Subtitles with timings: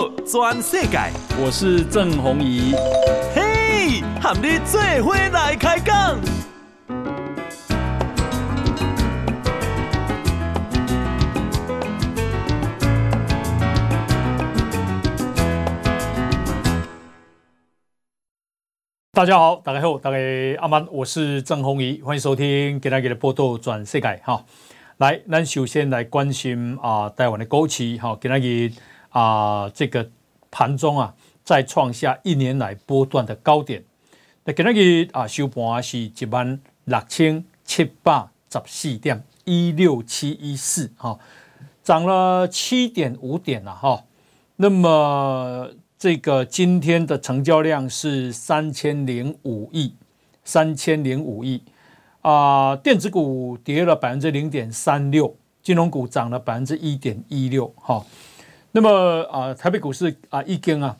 [0.00, 0.98] 报全世界，
[1.38, 2.72] 我是郑弘仪。
[3.34, 6.18] 嘿，和你做伙来开讲。
[19.12, 20.16] 大家好，大家好，大家
[20.60, 24.42] 阿曼，我是郑弘仪，欢迎收听今天的报道全世界哈。
[24.96, 28.40] 来，咱首先来关心啊，台湾的股市哈，今天
[29.10, 30.10] 啊，这个
[30.50, 31.14] 盘中啊，
[31.44, 33.84] 再创下一年来波段的高点。
[34.44, 41.18] 那今天啊，收盘是一万六千七百十四点一六七一四哈，
[41.82, 44.04] 涨了七点五点了哈。
[44.56, 49.94] 那么这个今天的成交量是三千零五亿，
[50.44, 51.62] 三千零五亿。
[52.22, 58.04] 啊，电子股跌了百分之零点三六，金融股涨了百分之一点一六，哈。
[58.72, 60.96] 那么啊，台北股市啊，已经啊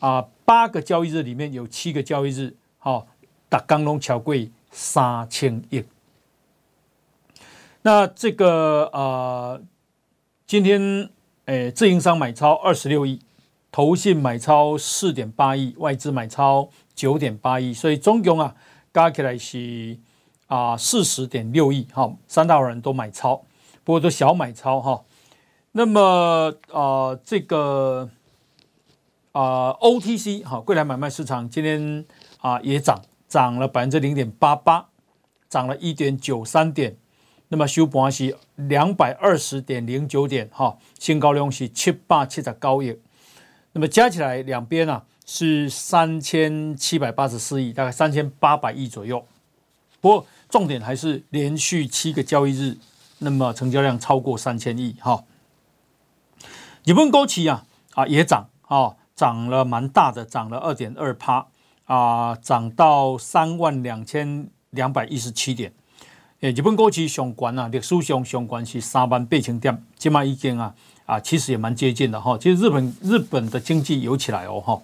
[0.00, 3.06] 啊八个交易日里面有七个交易日，哈，
[3.48, 5.84] 打刚龙桥柜三千亿。
[7.82, 9.60] 那这个啊，
[10.46, 11.10] 今天
[11.46, 13.20] 诶，自营商买超二十六亿，
[13.70, 18.54] 投信买超四点八亿，外资买超九点八亿，所以总共啊
[18.92, 19.98] 加起来是。
[20.46, 23.42] 啊，四十点六亿哈，三大人都买超，
[23.82, 25.02] 不过都小买超哈。
[25.76, 28.08] 那么啊，这个
[29.32, 32.04] 啊，OTC 哈，柜台买卖市场今天
[32.38, 34.86] 啊也涨，涨了百分之零点八八，
[35.48, 36.96] 涨了一点九三点。
[37.48, 42.96] 那么收盘是两百二十点零九点哈，新高量是七百七十九亿。
[43.72, 49.26] 那么加起来两边啊是三千七百八十四亿，大概三千八百亿左右。
[50.00, 52.76] 不过重点还是连续七个交易日，
[53.18, 55.24] 那么成交量超过三千亿哈。
[56.84, 61.46] 日本股市啊啊也涨啊，涨了蛮大的，涨了二点二趴
[61.86, 65.72] 啊，涨到三万两千两百一十七点。
[66.40, 70.74] 诶，日本股市上关啊，历史上上关是三万八千点，这么已经啊
[71.06, 72.36] 啊，其实也蛮接近的哈。
[72.36, 74.82] 其实日本日本的经济有起来哦哈。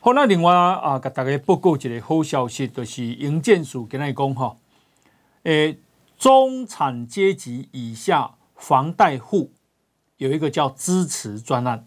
[0.00, 4.56] 好，那另外啊，给大家报告一个好消息，就是营建署跟你讲哈，
[5.42, 5.78] 诶，
[6.16, 9.52] 中产阶级以下房贷户
[10.18, 11.86] 有一个叫支持专案，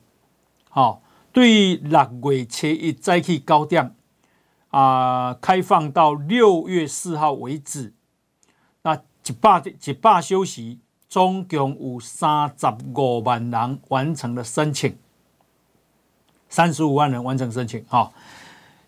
[0.70, 3.96] 好，对六月七日再去高点
[4.70, 7.94] 啊，开放到六月四号为止，
[8.82, 14.98] 那一百一百休息，总共有三十五万人完成了申请。
[16.50, 18.12] 三十五万人完成申请，哈，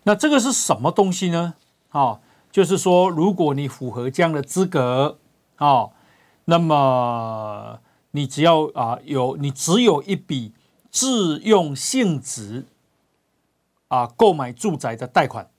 [0.02, 1.54] 那这个是什么东西呢？
[1.88, 5.18] 哈，就是说，如果你符合这样的资格，
[5.56, 5.88] 啊，
[6.46, 7.78] 那么
[8.16, 10.52] 你只要啊有你只有一笔
[10.88, 12.64] 自用性质
[13.88, 15.50] 啊购买住宅的贷款，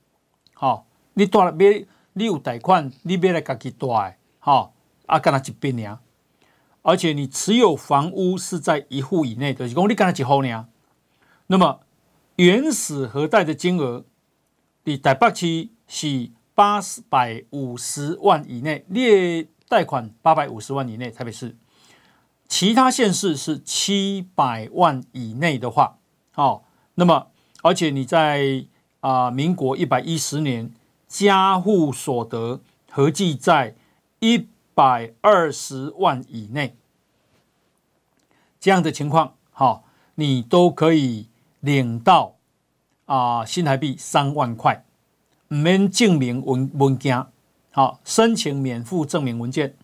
[0.54, 4.72] 好，你贷了别你有贷款，你别来自己贷，哈，
[5.06, 6.00] 啊，干那一笔呢？
[6.82, 10.70] 而且你持有房屋是在一户以内的，就是讲你干那几户呢？
[11.48, 11.82] 那么
[12.38, 14.06] 原始核贷的金额，
[14.86, 16.80] 你台北市是八
[17.10, 21.58] 百五十万以内，列贷款八百五十万以内，台北市，
[22.48, 25.98] 其他县市是七百万以内的话，
[26.36, 26.64] 哦，
[26.96, 27.28] 那么
[27.62, 28.66] 而且你在
[29.00, 30.72] 啊、民国一百一十年
[31.08, 33.76] 家户所得合计在
[34.20, 36.76] 一百二十万以内，
[38.60, 39.84] 这样的情况，好、哦，
[40.16, 41.28] 你都可以。
[41.62, 42.36] 领到
[43.06, 44.86] 啊新台币三万块，
[45.48, 47.26] 免证明文文件，
[47.72, 49.76] 好，申请免付证明文件，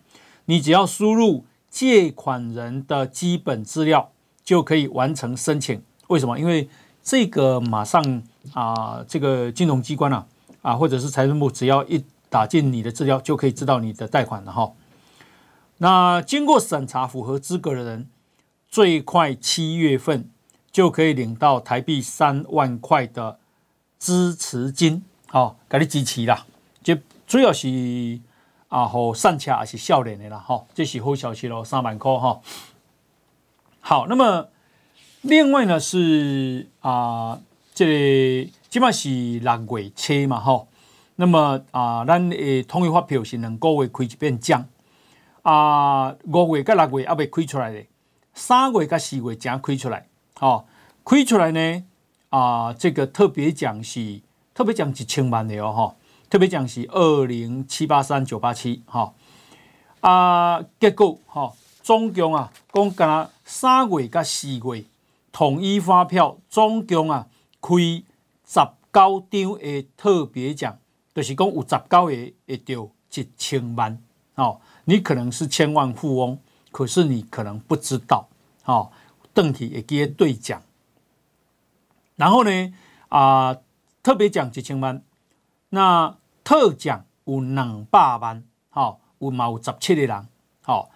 [0.44, 4.12] 你只要输入借款人的基本资料
[4.44, 5.82] 就可以完成申请。
[6.06, 6.38] 为什么？
[6.38, 6.68] 因为
[7.02, 8.22] 这个马上
[8.52, 10.24] 啊，这个金融机关啊
[10.60, 14.72] 啊，或者是财政部，只要一打进你的资料，就可以知道你的贷款了哈。
[15.78, 18.06] 那经过审查符合资格的人，
[18.68, 20.28] 最快七月份。
[20.72, 23.38] 就可以领到台币三万块的
[23.98, 26.46] 支持金，好，给你支持啦。
[26.82, 26.96] 就
[27.26, 27.68] 主要是
[28.72, 32.40] 啊，和善卡还是少年的啦，哈，这是好消息咯，三万块哈。
[33.80, 34.48] 好，那么
[35.20, 37.38] 另外呢是啊，
[37.74, 39.10] 这个基本是
[39.40, 40.66] 六月初嘛，哈。
[41.16, 44.66] 那么啊，咱诶统一发票是两个月开一遍奖
[45.42, 47.84] 啊，五月跟六月还未开出来的，
[48.32, 50.08] 三月跟四月才开出来。
[50.40, 50.64] 哦，
[51.04, 51.84] 开出来呢
[52.30, 54.22] 啊，这个特别奖是
[54.54, 55.94] 特别奖一千万的哦，哈，
[56.32, 59.12] 特别奖是二零七八三九八七，哈
[60.00, 61.52] 啊，结果哈，
[61.82, 64.84] 总共啊，讲干三月甲四月
[65.30, 67.26] 统一发票总共啊
[67.60, 67.76] 开
[68.46, 68.58] 十
[68.90, 70.78] 九张的特别奖，
[71.14, 74.02] 就是讲有十九个会得一千万
[74.36, 74.58] 哦。
[74.86, 76.38] 你可能是千万富翁，
[76.70, 78.26] 可是你可能不知道
[78.64, 78.90] 哦。
[79.34, 80.62] 邓体也给兑奖，
[82.16, 82.74] 然后呢
[83.10, 83.62] 啊、呃，
[84.02, 85.02] 特别奖一千万，
[85.68, 88.42] 那特奖有两百万，
[88.72, 90.26] 哦，有嘛有十七个人，
[90.66, 90.88] 哦，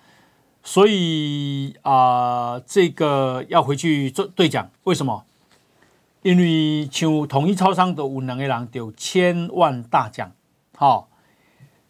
[0.62, 5.24] 所以啊、这个要回去做兑奖，为什么？
[6.22, 10.32] 因为像统一超商都有两个人得千万大奖，
[10.76, 11.08] 好、哦，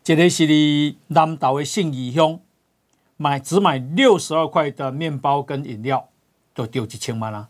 [0.05, 2.41] 一个是你南投的信义乡，
[3.17, 6.09] 买只买六十二块的面包跟饮料。
[6.56, 7.49] 都丢一千万啦！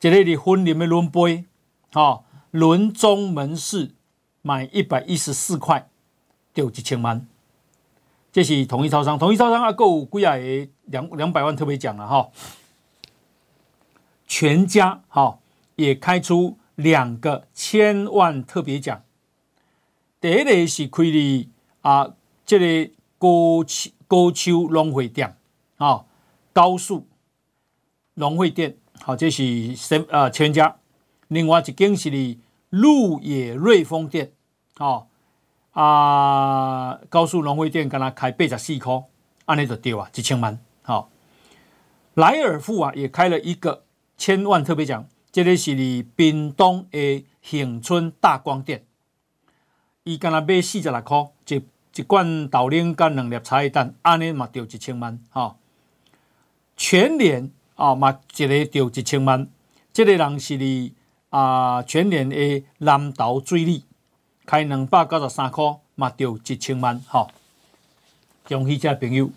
[0.00, 1.44] 这里的婚礼的轮杯，
[1.92, 3.94] 哈，轮中门市
[4.42, 5.88] 买一百一十四块，
[6.52, 7.26] 丢几千万。
[8.30, 10.36] 这是统一超商，统一超商啊，够贵啊，
[10.84, 12.28] 两两百万特别奖了哈。
[14.26, 15.38] 全家哈
[15.76, 19.02] 也开出两个千万特别奖。
[20.20, 21.48] 第一个是开的
[21.80, 23.28] 啊，这个高
[24.06, 25.36] 高秋农会店
[25.76, 26.04] 啊，
[26.52, 27.06] 高速。
[28.14, 30.76] 农会店，好，这是全啊全家。
[31.28, 32.38] 另外一间是的
[32.72, 34.32] 鹿野瑞丰店，
[34.76, 35.06] 好
[35.72, 39.04] 啊，高速农会店跟他开八十四块，
[39.44, 40.58] 安尼就丢啊，一千万。
[40.80, 41.10] 好，
[42.14, 43.84] 莱尔富啊也开了一个
[44.16, 48.86] 千万特别奖，这里是的屏东的恒春大光店，
[50.04, 51.62] 伊跟他买四十六块，一
[51.94, 55.20] 一罐豆奶跟两粒茶叶蛋，安尼嘛丢一千万。
[55.28, 55.58] 好，
[56.76, 57.50] 全年。
[57.74, 59.48] 啊，嘛一个丢一千万，
[59.92, 60.94] 这个人是哩
[61.32, 63.84] 啊，全联的南投水利
[64.44, 67.26] 开两百九十三块，嘛丢一千万，哈，
[68.46, 69.30] 恭喜这朋友。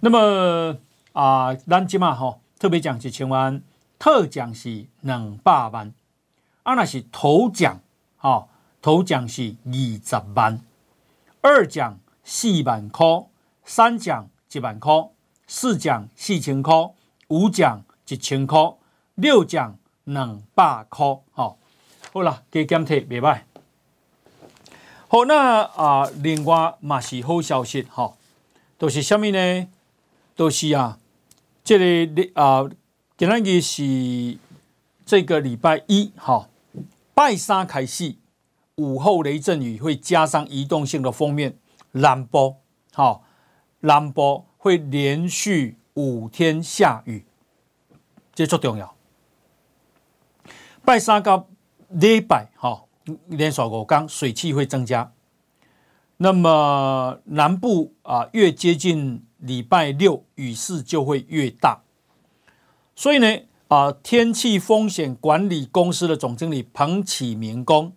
[0.00, 0.76] 那么
[1.12, 3.60] 啊，咱即嘛吼，特别奖一千万，
[3.98, 5.92] 特奖是两百万，
[6.62, 7.80] 啊那是头奖，
[8.16, 8.48] 哈，
[8.80, 10.60] 头奖是二十万，
[11.42, 13.06] 二奖四万块，
[13.64, 15.10] 三奖一万块，
[15.46, 16.90] 四奖四千块。
[17.28, 18.76] 五奖一千块，
[19.16, 21.58] 六奖两百块，好，
[22.12, 23.44] 好了，给减退明白。
[25.08, 28.14] 好，那啊、呃，另外嘛是好消息，哈，
[28.78, 29.68] 都是什么呢？
[30.34, 30.98] 都是啊，
[31.62, 32.68] 这里啊，
[33.16, 34.38] 今天也是
[35.04, 36.48] 这个礼拜一，哈，
[37.12, 38.16] 拜三开始，
[38.76, 41.58] 午后雷阵雨会加上移动性的封面，
[41.92, 42.56] 南部，
[42.92, 43.22] 好，
[43.80, 45.76] 南波会连续。
[45.96, 47.24] 五天下雨，
[48.34, 48.95] 这足重要。
[50.86, 51.48] 拜三到
[51.88, 52.84] 礼拜，哈，
[53.26, 55.12] 连续五天水汽会增加。
[56.18, 61.82] 那么南部啊，越接近礼拜六，雨势就会越大。
[62.94, 67.92] 所以呢，啊，天气风险管理公司的总经理彭启明讲，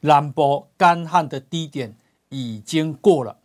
[0.00, 1.96] 南部干旱的低点
[2.30, 3.38] 已经过了，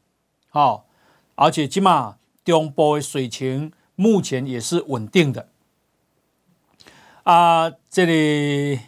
[0.49, 0.87] 好，
[1.35, 3.71] 而且起码中部的水情。
[3.95, 5.48] 目前也是稳定的
[7.29, 8.79] 啊，这里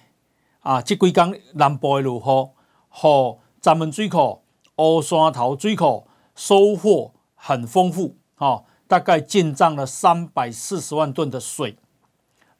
[0.61, 2.49] 啊，这几天南部的落雨
[2.89, 4.41] 和咱们水库、
[4.77, 11.77] 乌山头水库收获很丰富，哈，大概进账了三百四十万吨的水。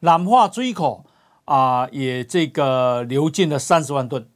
[0.02, 1.04] 南化水库
[1.46, 4.30] 啊，也这个流进了三十万吨。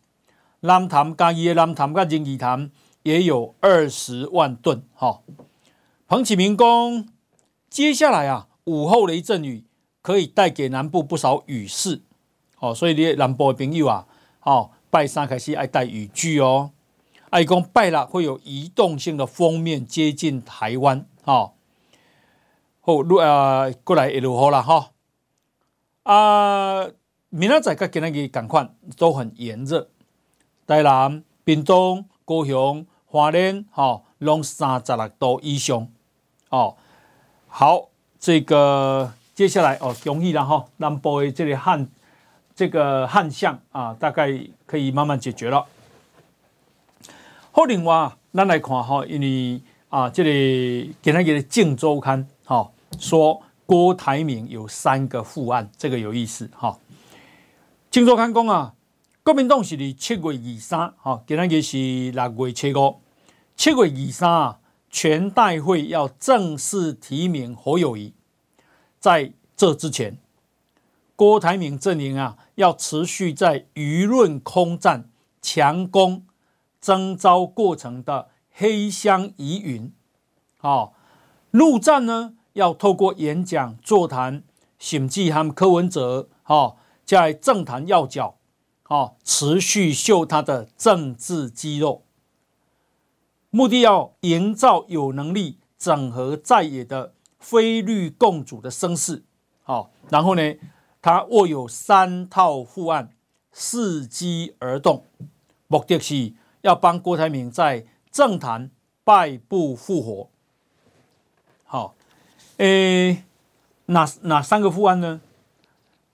[0.62, 2.72] 南潭嘉义南潭跟仁义潭
[3.04, 5.22] 也有二十万吨，哈。
[6.08, 7.08] 彭启明公。
[7.70, 9.64] 接下来啊，午后雷阵雨
[10.06, 12.00] 可以带给南部不少雨势，
[12.60, 14.06] 哦，所以你南部的朋友啊，
[14.44, 16.70] 哦，拜三开始爱带雨具哦，
[17.32, 21.54] 爱讲拜了会有移动性的锋面接近台湾，哦，
[22.82, 24.92] 好，呃，过来一路好了哈，
[26.04, 26.88] 啊，
[27.30, 29.90] 明仔载跟今日赶快都很炎热，
[30.68, 35.88] 台南、屏东、高雄、花莲，哈，拢三十六度以上，
[36.50, 36.78] 哦。
[37.48, 40.66] 好，这个接下来哦，容易了哈。
[40.78, 41.86] 南部的这里旱，
[42.56, 44.32] 这个旱象啊，大概
[44.66, 45.66] 可以慢慢解决了。
[47.52, 56.70] 好，另外咱来看哈，因为啊，这里给他一个《镜周刊》哈，说郭台铭有三个副案，这个有意思哈。
[57.92, 58.74] 《镜周刊》讲啊，
[59.22, 61.78] 国民党是七月二三，哈，给他一个是
[62.12, 63.02] 六月七五，
[63.58, 64.60] 七月二三啊。
[64.90, 68.14] 全代会要正式提名侯友宜，
[69.06, 70.18] 在这之前，
[71.16, 75.12] 郭台铭阵营啊要持续在舆论空战、
[75.44, 76.26] 强攻
[76.82, 79.94] 征召过程的黑箱疑云，
[80.62, 80.90] 啊，
[81.52, 84.42] 陆战呢要透过演讲、座谈、
[84.80, 88.40] 审计和柯文哲哈在政坛要角，
[88.82, 92.02] 哈持续秀他的政治肌肉，
[93.52, 97.14] 目的要营造有能力整合在野的
[97.46, 99.24] 非绿共主的声势，
[99.62, 100.56] 好，然后呢，
[101.00, 103.12] 他握有三套副案，
[103.54, 105.06] 伺机而动，
[105.68, 108.72] 目的是要帮郭台铭在政坛
[109.04, 110.30] 败部复活。
[111.66, 111.94] 好，
[112.58, 113.24] 诶。
[113.88, 115.22] 哪哪三个副案呢？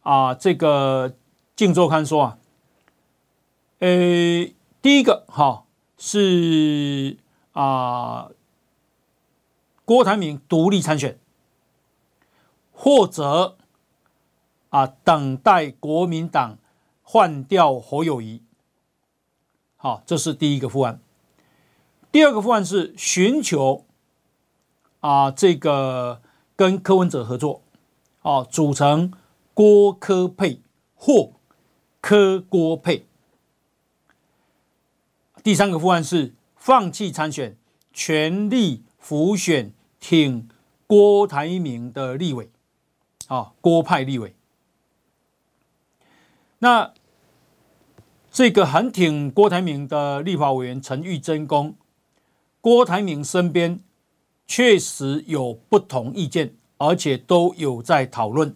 [0.04, 1.10] 啊，这个
[1.56, 2.38] 《镜周刊》说啊，
[3.80, 3.88] 呃，
[4.82, 5.64] 第一个哈、
[5.98, 7.16] 是
[7.54, 8.30] 啊，
[9.86, 11.18] 郭台铭独立参选，
[12.84, 13.58] 或者
[14.70, 16.58] 啊等待国民党
[17.04, 18.42] 换掉侯友谊。
[19.76, 21.00] 好、这是第一个副案。
[22.12, 23.86] 第二个副案是寻求
[25.02, 26.22] 啊这个。
[26.54, 27.64] 跟柯文哲合作，
[28.22, 29.12] 哦，组成
[29.56, 30.62] 郭柯配
[30.94, 31.32] 或
[32.00, 33.08] 柯郭配。
[35.42, 37.58] 第三个副案是放弃参选，
[37.92, 40.48] 全力辅选挺
[40.86, 42.52] 郭台铭的立委，
[43.32, 44.36] 啊，郭派立委。
[46.60, 46.94] 那
[48.30, 51.76] 这个很挺郭台铭的立法委员陈玉珍公，
[52.60, 53.80] 郭台铭身边。
[54.48, 58.54] 确实有不同意见，而且都有在讨论。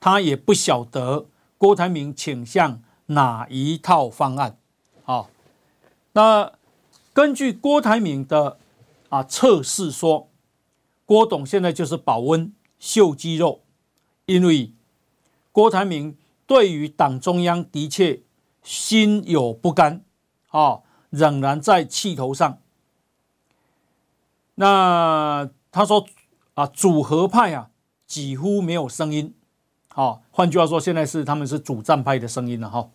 [0.00, 4.58] 他也不晓得郭台铭倾向哪一套方案。
[5.04, 5.30] 好，
[6.14, 6.50] 那
[7.12, 8.58] 根据郭台铭的
[9.10, 10.28] 啊测试说，
[11.06, 13.60] 郭董现在就是保温秀肌肉，
[14.26, 14.72] 因为
[15.50, 18.20] 郭台铭对于党中央的确
[18.62, 20.04] 心有不甘，
[20.48, 22.58] 啊，仍然在气头上。
[24.54, 26.06] 那他说
[26.54, 27.70] 啊，主和派啊
[28.06, 29.34] 几乎没有声音，
[29.88, 32.90] 好，换句话说，现在是他们是主战派的声音了哈。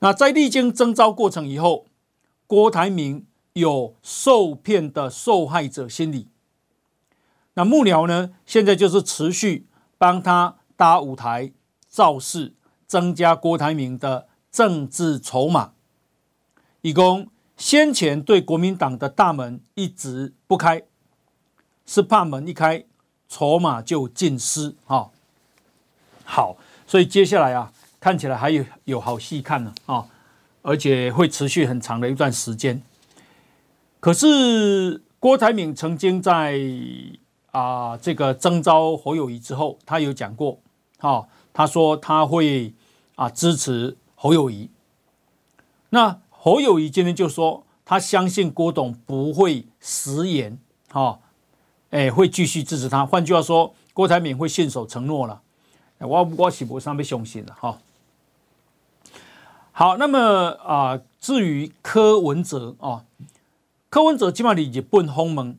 [0.00, 1.86] 那在历经征召过程以后，
[2.46, 6.28] 郭台铭有受骗的受害者心理。
[7.54, 9.67] 那幕僚呢，现在就是持续
[9.98, 11.52] 帮他搭舞台
[11.88, 12.54] 造势，
[12.86, 15.72] 增加郭台铭的政治筹码，
[16.80, 17.28] 以供。
[17.56, 20.84] 先前对国民党的大门一直不开，
[21.84, 22.84] 是怕门一开，
[23.28, 25.08] 筹码就尽失啊。
[26.22, 30.06] 好，所以接下来啊，看起来还有有好戏看呢啊，
[30.62, 32.80] 而且会持续很长的一段时间。
[33.98, 36.56] 可是郭台铭曾经在
[37.50, 40.58] 啊这个征召侯友谊之后，他有讲过，
[40.98, 42.74] 啊，他说他会
[43.16, 44.70] 啊支持侯友谊。
[45.90, 46.20] 那。
[46.40, 50.56] 侯友谊今天就说，他相信郭董不会食言，
[50.88, 51.18] 哈，
[51.90, 53.04] 哎，会继续支持他。
[53.04, 55.42] 换句话说，郭台铭会信守承诺了。
[55.98, 57.78] 我我是不上面相信了，哈。
[59.72, 63.04] 好，那么啊，至于柯文哲啊，
[63.90, 65.58] 柯文哲今嘛日本访问，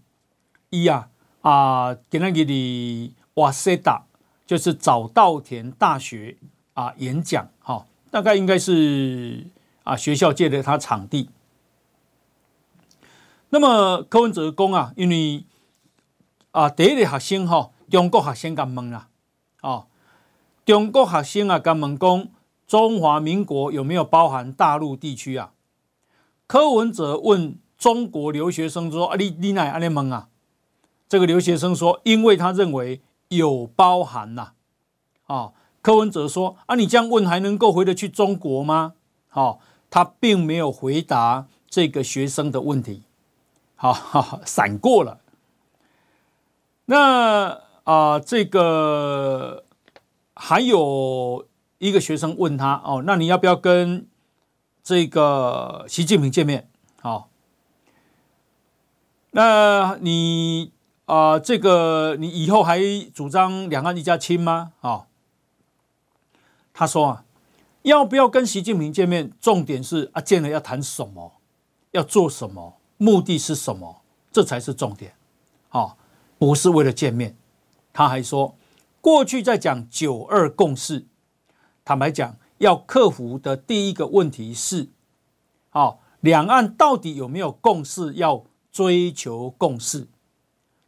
[0.69, 1.09] 伊啊
[1.41, 4.03] 啊，今天给你哇塞达，
[4.45, 6.37] 就是早稻田大学
[6.73, 9.45] 啊演讲，哈，大概应该是。
[9.85, 11.29] 啊，学校借的他场地。
[13.49, 15.43] 那么柯文哲讲啊，因为
[16.51, 19.07] 啊，第一个学生哈，中国学生敢问啦，
[19.61, 19.87] 哦，
[20.63, 22.27] 中国学生啊，敢问讲
[22.67, 25.53] 中华民国有没有包含大陆地区啊？
[26.45, 30.28] 柯文哲问中国留学生说：“啊，你你哪安尼问啊？”
[31.09, 34.53] 这个留学生说：“因为他认为有包含呐。”
[35.27, 35.51] 啊，
[35.81, 38.93] 柯文哲说：“啊，你这样问还能够回得去中国吗？”
[39.27, 39.59] 好。
[39.91, 43.01] 他并没有回答这个学生的问题，
[43.75, 45.19] 好， 闪过了。
[46.85, 47.53] 那
[47.85, 49.63] 啊、呃，这个
[50.35, 51.47] 还有
[51.79, 54.07] 一个学生问他哦，那你要不要跟
[54.83, 56.69] 这个习近平见面？
[57.01, 57.31] 好，
[59.31, 60.71] 那你
[61.09, 62.79] 啊、呃，这个你以后还
[63.15, 64.73] 主张两岸一家亲吗？
[64.81, 65.07] 啊，
[66.71, 67.25] 他说啊。
[67.83, 69.31] 要不要跟习近平见面？
[69.39, 71.39] 重点是啊，见了要谈什么，
[71.91, 74.01] 要做什么，目的是什么？
[74.33, 75.15] 这才是重点。
[75.69, 75.95] 啊，
[76.37, 77.37] 不是为了见面。
[77.93, 78.57] 他还说，
[78.99, 81.07] 过去在讲九二共识，
[81.85, 84.89] 坦白讲，要克服的第一个问题是，
[85.69, 88.13] 啊，两岸到底有没有共识？
[88.15, 90.09] 要追求共识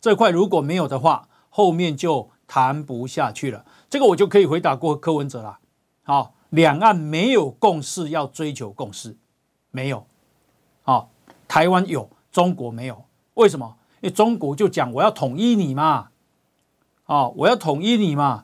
[0.01, 3.63] 这块如果没有的话，后面就谈不下去了。
[3.89, 5.59] 这个我就可以回答过柯文哲了。
[6.03, 6.33] 好。
[6.51, 9.15] 两岸没有共识，要追求共识，
[9.69, 10.05] 没有。
[10.81, 11.09] 好，
[11.47, 13.05] 台湾有，中国没有。
[13.35, 13.77] 为什么？
[14.01, 16.09] 因为中国就讲我要统一你嘛。
[17.05, 18.43] 啊，我要统一你嘛。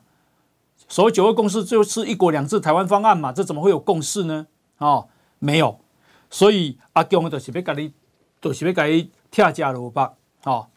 [0.88, 4.46] 所谓九二共识就是一国两制台湾方案嘛，这怎么会有共识呢？
[4.78, 5.04] 啊，
[5.38, 5.78] 没有。
[6.30, 7.92] 所以阿共就是要给你，
[8.40, 10.14] 就是要给你跳加萝卜。
[10.42, 10.70] 好，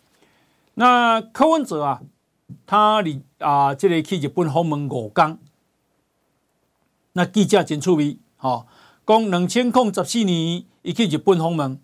[0.75, 2.01] 那柯文哲啊，
[2.66, 5.38] 他离啊，这里去日本访问五天，
[7.13, 8.18] 那记者真趣味。
[8.38, 8.66] 好，
[9.06, 11.80] 讲两千零十四年，伊去日本访问，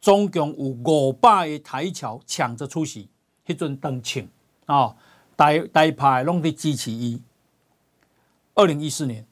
[0.00, 3.08] 总共有五百个台侨抢着出席，
[3.46, 4.28] 迄阵登庆
[4.66, 4.96] 啊，
[5.36, 7.22] 台台派拢伫支持伊。
[8.54, 9.26] 二零一四年，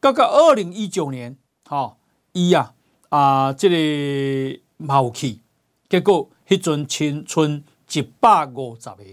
[0.00, 1.96] 到到二零一九年，哈，
[2.32, 2.74] 伊啊
[3.10, 5.40] 啊，这个冇去，
[5.88, 9.04] 结果迄阵青春一百五十个，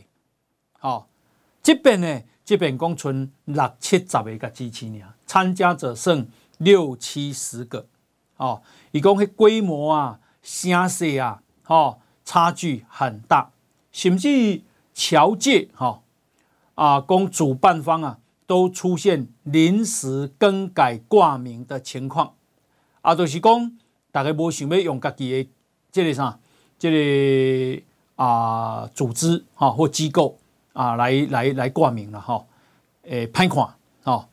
[0.79, 1.07] 好，
[1.63, 6.27] 这边呢，这边讲剩六七十个个支持呢，参加者剩
[6.57, 7.87] 六七十个，
[8.37, 13.51] 哦，伊讲迄规模啊、声势啊，哦，差距很大，
[13.91, 14.61] 甚至
[14.93, 16.01] 侨界哈
[16.75, 18.19] 啊，讲主办方啊。
[18.47, 22.35] 都出现临时更改挂名的情况，
[23.01, 23.75] 啊，就是讲
[24.11, 25.49] 大家无想要用家己的
[25.91, 26.37] 这个啥，
[26.77, 27.83] 这个
[28.15, 30.37] 啊组织哈或机构
[30.73, 32.43] 啊来来来挂名了哈，
[33.03, 34.27] 诶，拍款哈，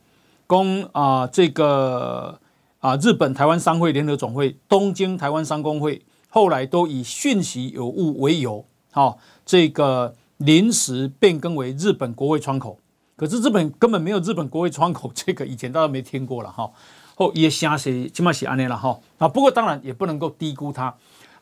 [0.47, 2.39] 讲啊这个
[2.79, 12.79] 啊日本台湾商会联合总会、东京台湾商工会，后来都以讯息有误为由，哈，这个临时变更为日本国会窗口。
[13.15, 16.69] 可是日本根本没有日本国会窗口， 这个以前大家没听过了哈。
[17.15, 18.99] 后也瞎写，起码写安内了哈。
[19.19, 20.93] 啊，不过当然也不能够低估它。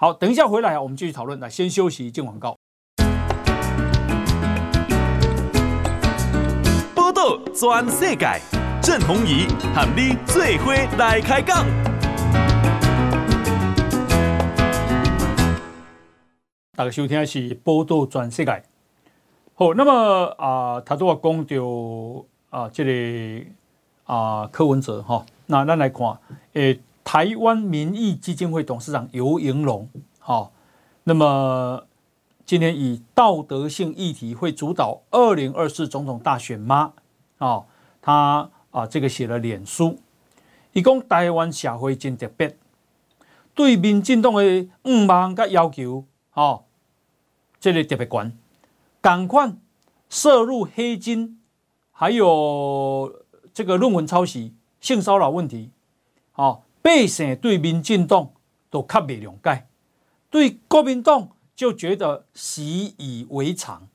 [0.03, 1.39] 好，等一下回来啊，我们继续讨论。
[1.39, 2.58] 来，先休息，进广告。
[6.96, 8.41] 报道全世界，
[8.81, 11.63] 郑弘仪和你做伙来开讲。
[16.75, 18.63] 大家收听的是报道全世界。
[19.53, 23.53] 好，那么啊，他都要讲到啊，这里、
[24.07, 26.07] 个、啊，柯文哲哈，那咱来看，
[26.53, 30.51] 诶、欸，台湾民意基金会董事长游盈隆，好，
[31.03, 31.85] 那么
[32.46, 36.94] 今天以道德性议题会主导二零二四总统大选吗？
[37.37, 37.64] 啊，
[38.01, 40.00] 他啊，这个写了脸书，
[40.74, 42.55] 伊讲台湾社会真特别，
[43.55, 46.64] 对民进党的五万个要求，哦，
[47.59, 48.31] 这里、个、特别关。
[49.01, 49.53] 赶快
[50.09, 51.40] 涉入黑金，
[51.92, 55.72] 还有这个论文抄袭、性骚扰问题，
[56.31, 58.31] 好，百姓对民进党
[58.70, 59.67] 都较未了解，
[60.29, 63.87] 对国民党就觉得习以为常。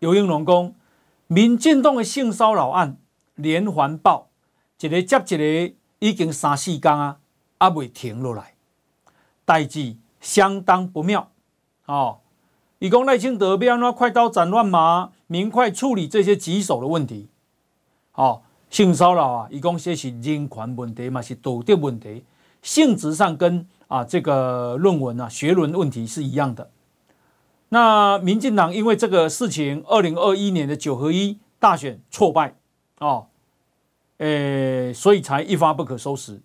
[0.00, 0.74] 游盈隆讲，
[1.26, 2.98] 民进党的性骚扰案
[3.34, 4.28] 连环爆，
[4.80, 7.20] 一个接一个，已经三四天啊，
[7.58, 8.54] 还未停落来，
[9.44, 11.30] 代志相当不妙，
[11.86, 12.18] 哦。
[12.80, 17.28] 伊讲赖清德要安怎快刀斩乱麻，明快处理这些棘手的问题。
[18.14, 22.24] 哦，性骚扰啊，以讲这是人权问题嘛，是道德问题，
[22.62, 26.70] 性质上跟啊这个论文啊学论问题是一样的。
[27.68, 32.56] 那民进党因为这个事情，二零二一年的九合一大选挫败，
[32.98, 33.26] 哦，
[34.16, 36.40] 诶，所以才一发不可收拾。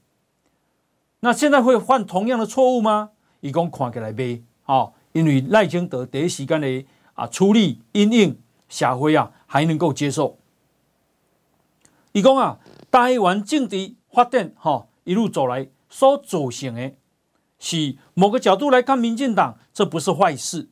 [1.22, 3.12] 那现在会犯同样的错误吗？
[3.40, 4.92] 以讲看起来呗，哦。
[5.14, 8.38] 因为赖清德第一时间的啊处理因应
[8.68, 10.38] 社会啊还能够接受。
[12.18, 12.58] 伊讲啊，
[12.90, 16.92] 台湾政治发展哈一路走来所造成的，
[17.60, 20.68] 是某个角度来看，民进党这不是坏事。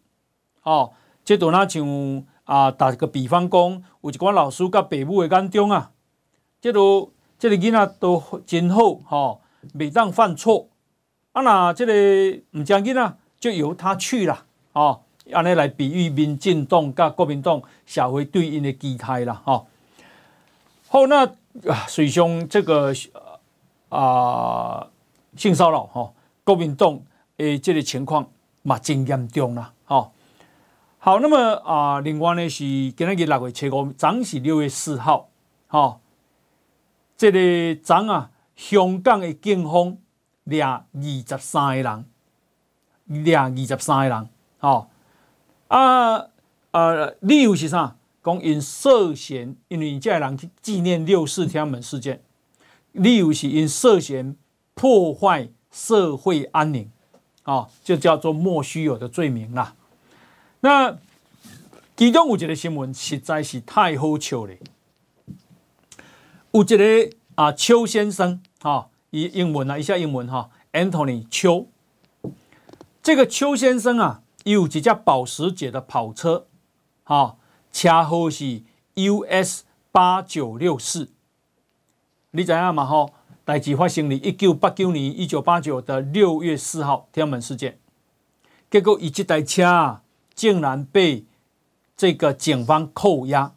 [0.63, 5.91] 哦，这都那像啊打个比方讲，有一寡老师甲父母的眼中啊，
[6.59, 9.39] 这都这个囡仔都真好哈，
[9.77, 10.69] 袂当犯错。
[11.33, 13.17] 啊那这个唔将囡仔。
[13.37, 19.67] 就由他去了，哦，安尼来比喻民进党跟国民党社会对应的基态了，哈、哦。
[20.95, 21.25] 好，那
[21.69, 22.93] 啊，水兄这个
[23.89, 24.87] 啊
[25.35, 26.13] 性骚扰哈，
[26.45, 27.01] 国民党
[27.35, 28.29] 诶这个情况
[28.61, 30.09] 嘛真严重了，哈。
[30.97, 35.27] 好，那么啊，另外呢是今天六月七号，昨是六月四号，
[35.67, 35.99] 哈、哦。
[37.17, 39.97] 这个昨啊，香港的警方
[40.49, 42.05] 抓二十三个人。
[43.07, 44.29] 掠二十三个人，
[44.61, 44.87] 哦，
[45.67, 46.27] 啊
[46.71, 47.97] 啊，理由是啥？
[48.25, 52.23] 讲因涉嫌，因为这人去纪念六四天安门事件，
[52.93, 54.35] 理由是因涉嫌
[54.73, 56.89] 破坏社会安宁，
[57.43, 59.75] 哦，就叫做莫须有的罪名啦。
[60.61, 60.97] 那
[61.95, 64.53] 其中有一个新闻实在是太好笑了，
[66.51, 71.67] 有一个啊邱先生，哈，以英文啊，一下英文哈，Anthony 邱。
[73.03, 76.47] 这个邱先生啊，有几架保时捷的跑车，
[77.03, 77.35] 啊，
[77.75, 81.11] 车号是 US 八九六四。
[82.31, 82.85] 你知影嘛？
[82.85, 83.11] 吼，
[83.43, 87.77] 代志发生于一九八九年一九八九的六月四号天安门事件。
[88.71, 91.25] 结果，伊这台车啊，竟然被
[91.97, 93.53] 这个警方扣押。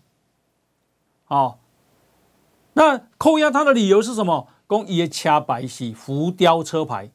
[1.28, 1.58] 哦，
[2.72, 4.48] 那扣押他的理由是什么？
[4.68, 7.12] 讲伊的车牌是浮雕车牌。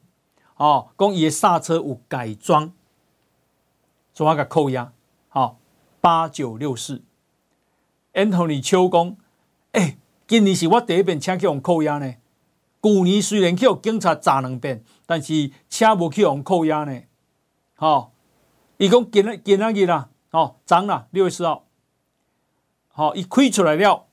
[0.55, 2.71] 哦，讲伊的刹车有改装，
[4.13, 4.93] 所以个扣押。
[5.27, 5.57] 好，
[6.03, 7.01] 八九六四。
[8.11, 9.15] Anthony 秋公，
[9.71, 9.97] 哎。
[10.25, 12.15] 今年是我第一遍车去用扣押呢。
[12.81, 17.01] 旧年虽然去有警察查两遍，但是车无去用扣押呢。
[17.75, 18.13] 好，
[18.77, 21.67] 伊讲今日今日啦，哦，涨啦，六月四号。
[22.87, 24.07] 好，伊开出来了，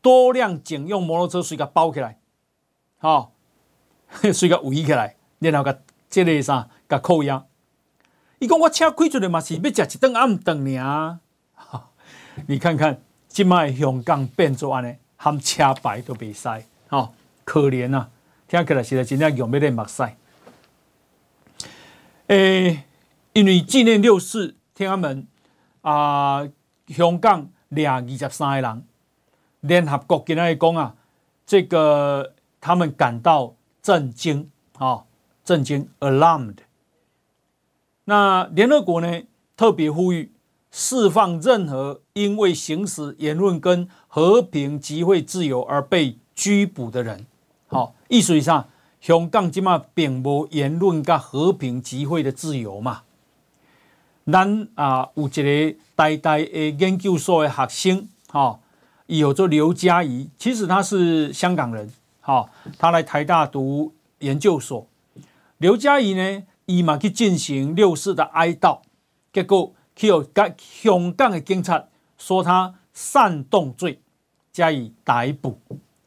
[0.00, 2.20] 多辆警用摩托车随个包起来，
[2.98, 3.32] 好，
[4.32, 5.78] 随个围起来，然后甲
[6.08, 7.46] 这个啥，甲扣押。
[8.38, 11.18] 伊讲我车开出来嘛是要食一顿暗顿尔。
[12.46, 14.94] 你看看，即卖香港变做安尼。
[15.16, 16.46] 含车牌都袂使，
[16.90, 17.10] 哦，
[17.44, 18.10] 可怜啊！
[18.46, 20.06] 听起来是真正用要练目屎。
[22.26, 22.84] 诶、
[23.32, 25.26] 因为纪念六四天安门
[25.80, 26.46] 啊、
[26.88, 28.84] 香港俩二十三个人，
[29.60, 30.94] 联合国今日讲啊，
[31.46, 35.06] 这个他们感到震惊，啊、哦，
[35.42, 36.58] 震惊，alarmed。
[38.04, 39.22] 那联合国呢，
[39.56, 40.30] 特别呼吁。
[40.76, 47.26] 释放任何因为行使言论跟和平集会自由而被拘捕的人。
[47.68, 48.68] 好，意思上，
[49.00, 53.02] 香港即马并无言论跟和平集会的自由嘛。
[54.26, 58.58] 咱啊有一个台大诶研究所的学生，哈，
[59.06, 61.88] 有做刘嘉怡，其实他是香港人，
[62.20, 64.84] 哈，他来台大读研究所。
[65.58, 68.80] 刘嘉怡呢，伊嘛去进行六四的哀悼，
[69.32, 69.72] 结果。
[69.96, 70.22] 去有
[70.58, 71.84] 香港的警察
[72.18, 74.00] 说他煽动罪，
[74.52, 75.60] 加以逮捕。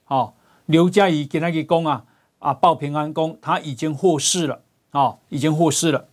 [0.07, 0.33] 哦，
[0.65, 2.05] 刘嘉怡跟他个讲啊
[2.39, 6.07] 啊报平安公他已经获释了，哦，已经获释了。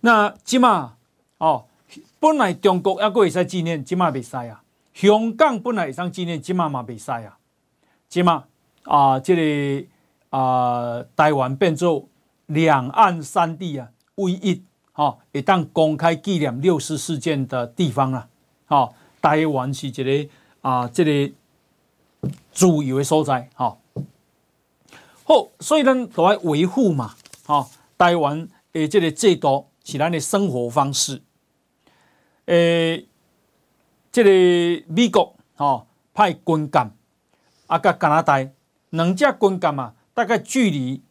[0.00, 0.96] 那即嘛
[1.38, 1.66] 哦，
[2.18, 4.62] 本来中国还会使纪念，即嘛未使啊。
[4.94, 7.38] 香港本来会当纪念，即嘛嘛未使啊。
[8.08, 8.44] 即嘛
[8.84, 9.86] 啊，这个
[10.30, 12.08] 啊，台湾变做
[12.46, 14.62] 两岸三地啊唯一。
[14.96, 18.28] 哦，一旦公开纪念六四事件的地方啊，
[18.68, 20.28] 哦，台湾是一个
[20.62, 23.78] 啊，这个自由的所在，好，
[25.24, 31.20] 好，所以咱都要维护嘛，好，台湾诶，这个制度是咱的生活方式，
[32.46, 33.06] 诶，
[34.10, 36.90] 这个美国哦派军舰
[37.66, 38.38] 啊，甲加拿大
[38.88, 41.02] 两只军舰啊，大概距离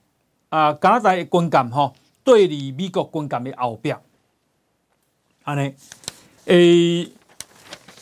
[0.50, 1.93] 啊加拿大的军舰吼。
[2.25, 4.01] 对离美国军舰的后边，
[5.43, 5.75] 安尼，
[6.45, 7.11] 诶，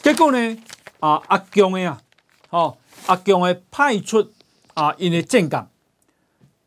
[0.01, 0.63] 结果呢？
[1.01, 2.01] 啊，阿强的啊，
[2.49, 4.31] 哦，阿强的派出
[4.75, 5.67] 啊，因的舰舰，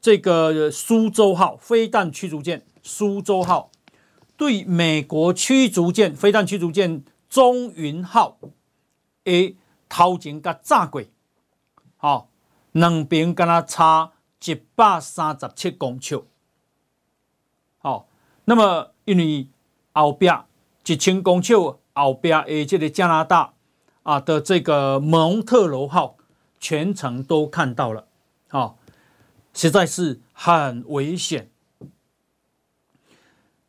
[0.03, 3.71] 这个苏州号飞弹驱逐舰苏州号
[4.37, 8.39] 对美国驱逐舰飞弹驱逐舰中云号
[9.25, 9.57] 诶
[9.89, 11.03] 头前甲炸过，
[11.97, 12.29] 好，
[12.73, 14.13] 两边跟他差
[14.45, 16.23] 一百三十七公尺。
[17.87, 18.09] 好，
[18.47, 19.47] 那么因为
[19.93, 20.43] 后边
[20.85, 21.55] 一千公尺
[21.95, 23.53] 后边诶，这个加拿大
[24.03, 26.17] 啊的这个蒙特罗号
[26.59, 28.09] 全程都看到了，
[28.49, 28.77] 好，
[29.55, 31.49] 实在是很危险。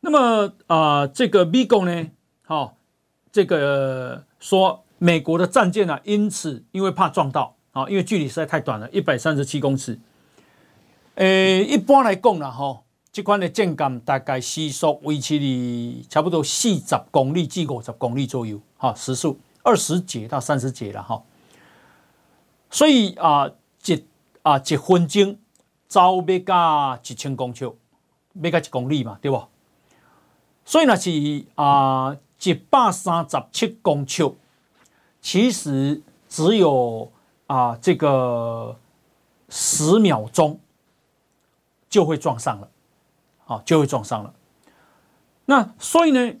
[0.00, 2.10] 那么啊，这个 Vigo 呢，
[2.44, 2.76] 好，
[3.30, 10.00] 这个说美国的战舰呢，因此因为怕撞到啊，因为距离实在太短了，一百三十七公尺。
[11.14, 12.82] 诶，一般来讲呢，哈。
[13.18, 21.20] 这款的舰舰大概时速维持于差不多四十公里至五十公里左右，哈，时速二十节到三十节了哈。
[22.70, 23.50] 所以啊，
[23.86, 24.04] 一
[24.42, 25.36] 啊一分钟
[25.88, 27.64] 走要加一千公尺，
[28.34, 29.44] 要加一公里嘛，对不？
[30.64, 31.10] 所以那是
[31.56, 34.32] 啊一百三十七公尺，
[35.20, 37.10] 其实只有
[37.48, 38.78] 啊这个
[39.48, 40.60] 十秒钟
[41.90, 42.70] 就会撞上了。
[43.48, 44.34] 啊，就会撞上了。
[45.46, 46.34] 那所以呢，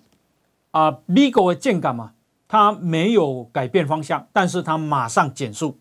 [0.72, 2.12] 啊，美国的舰港嘛，
[2.46, 5.78] 它没有改变方向，但是它马上减速，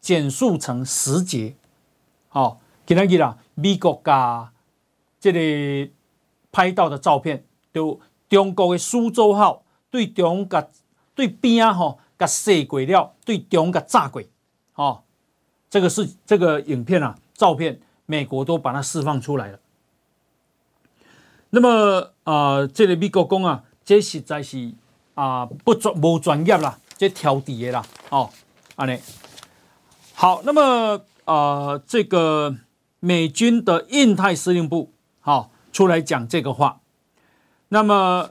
[0.00, 1.56] 减速成十节。
[2.28, 4.52] 好，给大家啦，美国噶
[5.18, 5.92] 这里
[6.52, 7.44] 拍到的照片，
[7.74, 10.64] 就中国的苏州号对中国
[11.16, 14.30] 对边啊，哈，噶射轨了，对中国炸轨。
[14.74, 15.02] 哦，
[15.68, 19.58] 这个是这个影片啊，照片，美国都把它释放出来了。
[21.54, 24.72] 那么啊、呃，这个美国讲啊，这实在是
[25.14, 28.30] 啊不专无专业啦，这挑底的啦，哦，
[28.76, 28.98] 安尼。
[30.14, 32.56] 好，那么呃，这个
[33.00, 36.80] 美军的印太司令部好、哦、出来讲这个话。
[37.68, 38.30] 那么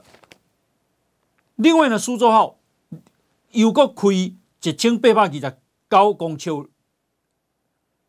[1.54, 2.58] 另外呢，苏州号
[3.52, 4.36] 又阁开一
[4.76, 5.40] 千八百二十
[5.88, 6.50] 九公尺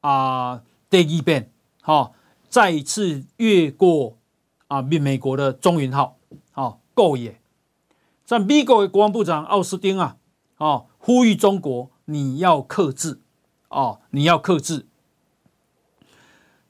[0.02, 2.12] 啊，第二遍，好、哦，
[2.50, 4.18] 再一次越过
[4.74, 6.18] 啊，美美国的中云号，
[6.52, 7.40] 好、哦，够也。
[8.26, 10.18] 在美国的国防部长奥斯汀啊，
[10.58, 13.22] 哦，呼吁中国你要克制，
[13.70, 14.88] 哦，你要克制。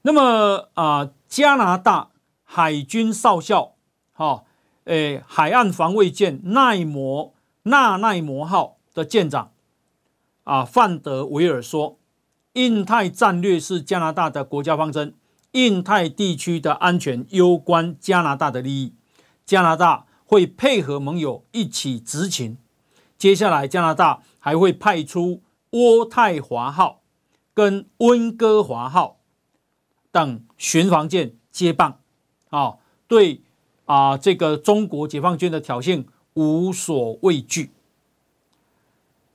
[0.02, 2.10] 那么啊，加拿大
[2.44, 3.72] 海军少校，
[4.12, 4.44] 哈、哦，
[4.84, 9.52] 诶，海岸防卫舰奈摩纳奈摩号的舰长
[10.42, 11.96] 啊，范德维尔说，
[12.52, 15.14] 印太战略是加拿大的国家方针，
[15.54, 18.94] 印太地区的安全攸关加拿大的利益，
[19.44, 20.06] 加拿大。
[20.26, 22.56] 会配合盟友一起执勤。
[23.18, 27.02] 接下来，加拿大还会派出渥太华号
[27.52, 29.18] 跟温哥华号
[30.10, 32.00] 等巡防舰接棒，
[32.48, 33.42] 啊，对
[33.84, 37.70] 啊，这个中国解放军的挑衅无所畏惧。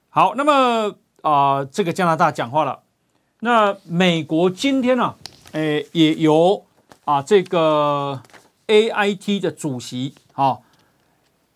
[0.10, 2.82] 好，那么啊，这个加拿大讲话了。
[3.42, 5.18] 那美国今天呢、啊，
[5.52, 6.66] 诶，也由
[7.06, 8.22] 啊这个
[8.68, 10.60] AIT 的主席啊。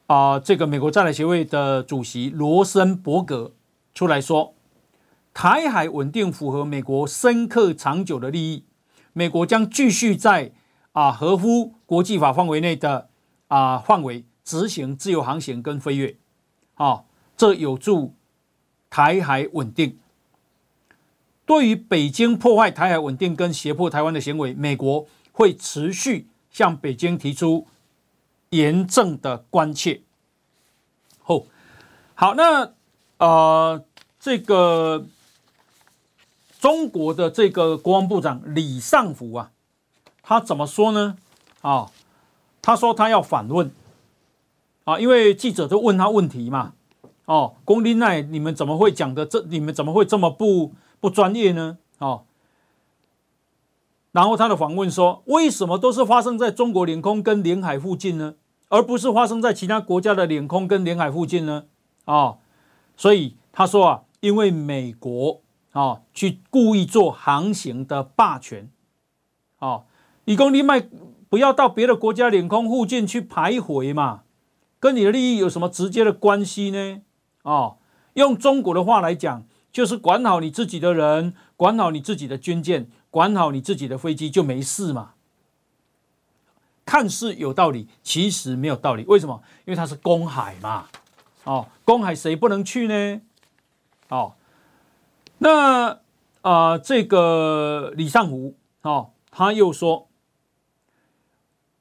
[0.08, 3.54] 啊，这个美国战略协会的主席罗森伯格
[3.96, 4.54] 出来说，
[5.34, 8.66] 台海稳定符合美国深刻长久的利益，
[9.14, 10.52] 美国将继续在
[10.92, 13.10] 啊合乎国际法范围内的
[13.48, 16.18] 啊范围执行自由航行跟飞跃，
[16.76, 17.06] 啊，
[17.38, 18.14] 这有助
[18.90, 19.98] 台海稳定。
[21.54, 27.68] 对于北京破坏台海稳定跟胁迫台湾的行为，美国会持续向北京提出。
[28.50, 30.02] 严正的关切。
[31.24, 31.48] 后，
[32.14, 32.74] 好，那
[33.18, 33.84] 呃，
[34.20, 35.06] 这个
[36.60, 39.52] 中国的这个国防部长李尚福啊，
[40.22, 41.18] 他怎么说呢？
[41.62, 41.92] 啊，
[42.62, 43.72] 他说他要反问
[44.84, 46.74] 啊，因为记者都问他问题嘛。
[47.26, 49.42] 哦，龚琳奈，你们怎么会讲的这？
[49.50, 51.80] 你们怎么会这么不不专业呢？
[52.00, 52.24] 哦。
[54.14, 58.36] 然后他的访问说，为什么都是发生在中国领空跟领海附近呢？
[58.70, 61.66] 而不是发生在其他国家的领空跟领海附近呢？
[62.06, 62.38] 啊、哦，
[62.96, 65.42] 所以他说啊，因为美国
[65.74, 68.70] 啊、哦、去故意做航行的霸权，
[69.60, 69.84] 哦，
[70.24, 70.88] 以公你卖
[71.28, 74.22] 不要到别的国家领空附近去徘徊嘛，
[74.80, 77.02] 跟你的利益有什么直接的关系呢？
[77.42, 77.78] 啊、哦，
[78.14, 85.16] 用中国的话来讲，就是管好你自己的人，管好你自己的军舰，管好你自己的飞机就没事嘛。
[86.86, 89.04] 看似有道理，其实没有道理。
[89.06, 89.42] 为什么？
[89.66, 90.88] 因为它是公海嘛。
[91.46, 93.22] 哦，公海谁不能去呢？
[94.10, 94.36] 哦，
[95.40, 100.08] 那啊、呃，这个李尚福哦，他又说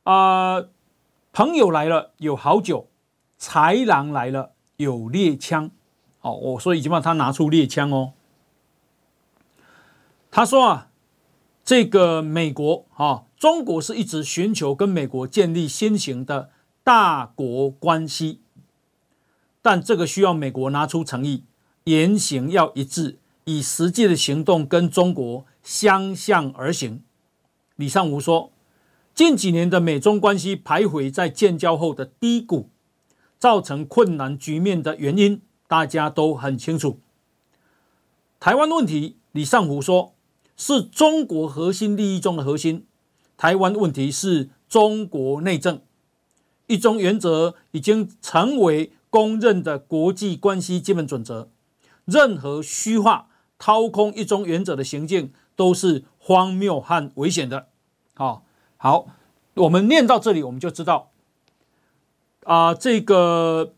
[0.05, 0.64] 啊、
[1.33, 2.88] 朋友来了有好酒，
[3.38, 5.70] 豺狼来了有猎枪。
[6.22, 8.14] 哦，我说已经帮他拿出猎枪哦。
[10.30, 10.88] 他说啊，
[11.64, 13.06] 这个美国啊。
[13.06, 16.50] 哦中国是一直寻求跟美国建立新型的
[16.85, 18.38] 大国关系，
[19.61, 21.42] 但这个需要美国拿出诚意，
[21.82, 27.02] 言行要一致，以实际的行动跟中国相向而行。
[27.74, 28.52] 李尚武说，
[29.12, 32.68] 近几年的美中关系徘徊在建交后的低谷，
[33.40, 37.00] 造成困难局面的原因大家都很清楚。
[38.38, 40.12] 台湾问题，李尚福说，
[40.54, 42.85] 是中国核心利益中的核心。
[43.38, 45.80] 台湾问题是中国内政，
[46.66, 51.48] 一中原则已经成为公认的国际关系基本准则。
[52.04, 57.68] 任何虚化、掏空一中原则的行径都是荒谬和危险的。
[58.12, 58.44] 好，
[58.76, 59.06] 好，
[59.54, 61.08] 我们念到这里，我们就知道
[62.44, 63.72] 啊、这个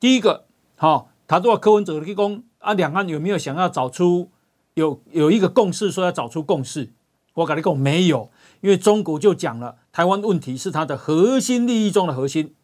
[0.00, 0.46] 第一个，
[0.84, 4.28] 好，他都要柯文哲的立功啊，两岸有没有想要找出
[4.74, 6.92] 有有一个共识，说要找出共识？
[7.32, 8.30] 我跟你讲，没有。
[8.60, 12.54] 因为中国就讲了，台湾问题是他的核心利益中的核心，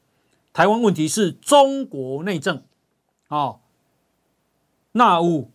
[0.52, 2.62] 台湾问题是中国内政，
[3.28, 3.60] 哦，
[4.92, 5.50] 那五，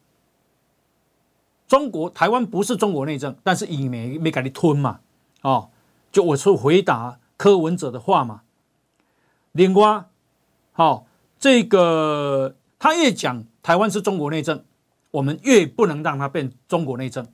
[1.68, 5.02] 中国台湾不是中国内政，但是以没没给你吞嘛，
[5.44, 5.70] 哦，
[6.12, 8.42] 就我是回答柯文哲的话嘛。
[9.52, 10.06] 另外，
[10.72, 11.06] 好、哦，
[11.46, 14.66] 这个他越讲台湾是中国内政，
[15.12, 17.28] 我们越不能让它变中国内政，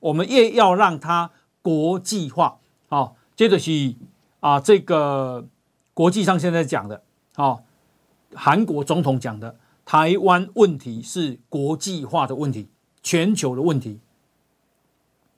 [0.00, 1.30] 我们越要让它。
[1.60, 3.94] 国际化，好，接着是
[4.40, 5.46] 啊，这个
[5.92, 7.02] 国际上现在讲的，
[7.34, 7.62] 好，
[8.32, 12.68] 韩国总统讲的，台湾问题是国际化的问题，
[13.02, 14.00] 全球的问题。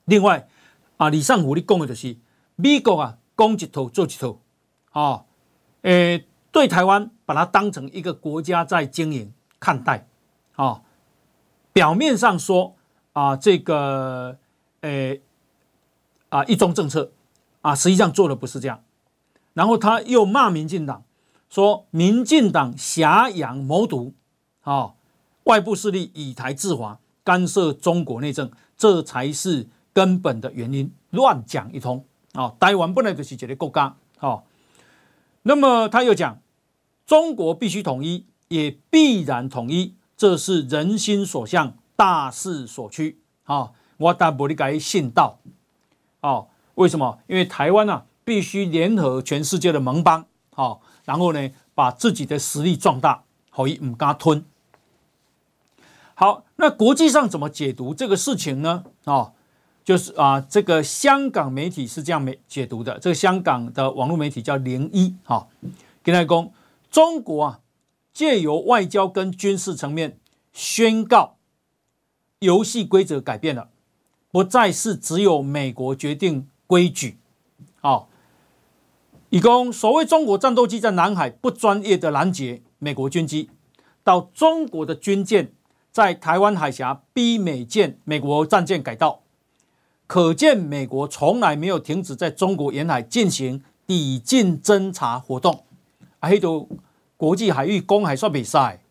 [0.05, 0.47] 另外
[0.95, 2.15] 啊，李尚武你讲的就是
[2.55, 4.39] 美国啊，讲一套做一套
[4.91, 5.25] 啊，
[5.81, 10.07] 诶，对台湾把它当成一个国家在经营看待
[10.55, 10.81] 啊，
[11.73, 12.75] 表面上说
[13.13, 14.37] 啊，这个
[14.81, 15.21] 诶
[16.29, 17.11] 啊一中政策
[17.61, 18.83] 啊，实际上做的不是这样，
[19.53, 21.03] 然后他又骂民进党，
[21.49, 24.13] 说民进党挟洋谋独。
[24.63, 24.93] 啊，
[25.45, 30.93] 外部势力以台制华，干涉中国内政，这才是根本的原因。
[31.09, 32.53] 乱讲一通啊！
[32.59, 34.43] 台湾本来就是一个国家啊。
[35.43, 36.39] 那么他又讲，
[37.05, 43.71] 中国必须统一，也必然统一，这是人心所向，大势所趋啊！
[43.97, 45.39] 我大不理解信道
[46.19, 46.45] 啊？
[46.75, 47.19] 为什么？
[47.27, 50.25] 因为台湾啊，必须联合全世界的盟邦
[50.55, 54.45] 啊，然后呢，把自己的实力壮大，可以唔敢吞。
[56.13, 58.83] 好，那国际上怎么解读这个事情呢？
[59.05, 59.33] 啊、
[59.91, 62.97] 就是啊，这个香港媒体是这样没解读的。
[62.99, 65.49] 这个香港的网络媒体叫零一，哈，
[66.01, 66.49] 跟他讲，
[66.89, 67.59] 中国啊，
[68.13, 70.17] 借由外交跟军事层面
[70.53, 71.35] 宣告，
[72.39, 73.67] 游戏规则改变了，
[74.31, 77.17] 不再是只有美国决定规矩。
[77.81, 78.05] 啊，
[79.29, 83.49] 以供所谓中国战斗机在南海不专业的拦截美国军机，
[84.05, 85.51] 到中国的军舰。
[85.91, 89.23] 在台湾海峡逼美舰、美国战舰改道，
[90.11, 95.63] 可见美国从来没有停止在中国沿海进行抵近侦察活动。
[96.19, 96.67] 啊还有
[97.15, 98.81] 国际海域公海算比赛，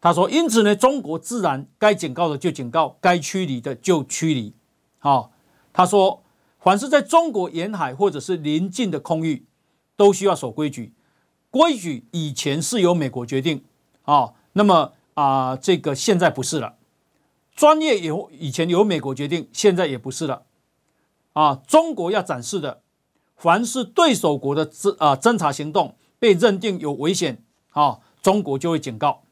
[0.00, 4.54] 他说，因此呢，中国自然该警告的就警告，该驱离的就驱离。
[4.98, 5.30] 好，
[5.74, 6.22] 他说，
[6.58, 9.44] 凡是在中国沿海或者是邻近的空域，
[9.94, 10.94] 都需要守规矩。
[11.50, 13.62] 规矩以前是由美国决定，
[14.04, 14.94] 啊，那么。
[15.14, 16.76] 啊，这个现在不是了。
[17.60, 20.44] 专业由以前由美国决定，现在也不是了。
[21.34, 22.80] 啊，中国要展示的，
[23.36, 29.24] 凡是对手国的侦啊侦察行动被认定有危险，啊，中国就会警告。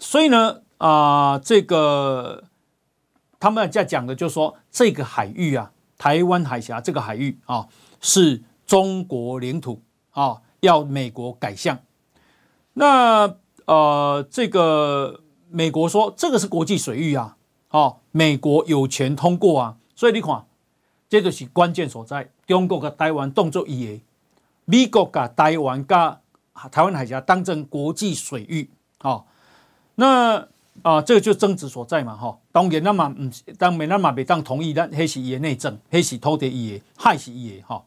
[0.00, 2.42] 所以呢，啊，这个
[3.38, 7.68] 他们在讲的就是说，这个海域啊，台湾海峡这个海域啊，
[8.00, 11.78] 是中国领土啊，要美国改向。
[12.72, 13.36] 那。
[13.68, 17.36] 呃，这个美国说这个是国际水域啊，
[17.70, 20.44] 哦，美国有权通过啊，所以你看，
[21.08, 22.30] 这就是关键所在。
[22.46, 24.00] 中国跟台湾动作一样，
[24.64, 25.98] 美国把台湾跟
[26.70, 28.68] 台湾海峡当成国际水域，
[29.00, 29.24] 哦，
[29.94, 30.36] 那
[30.82, 32.38] 啊、呃，这个就争执所在嘛，哈、哦。
[32.52, 37.82] 当然那么嗯，当然那么没当同意，但黑是伊的内政，黑是土地伊的，害是伊的哈。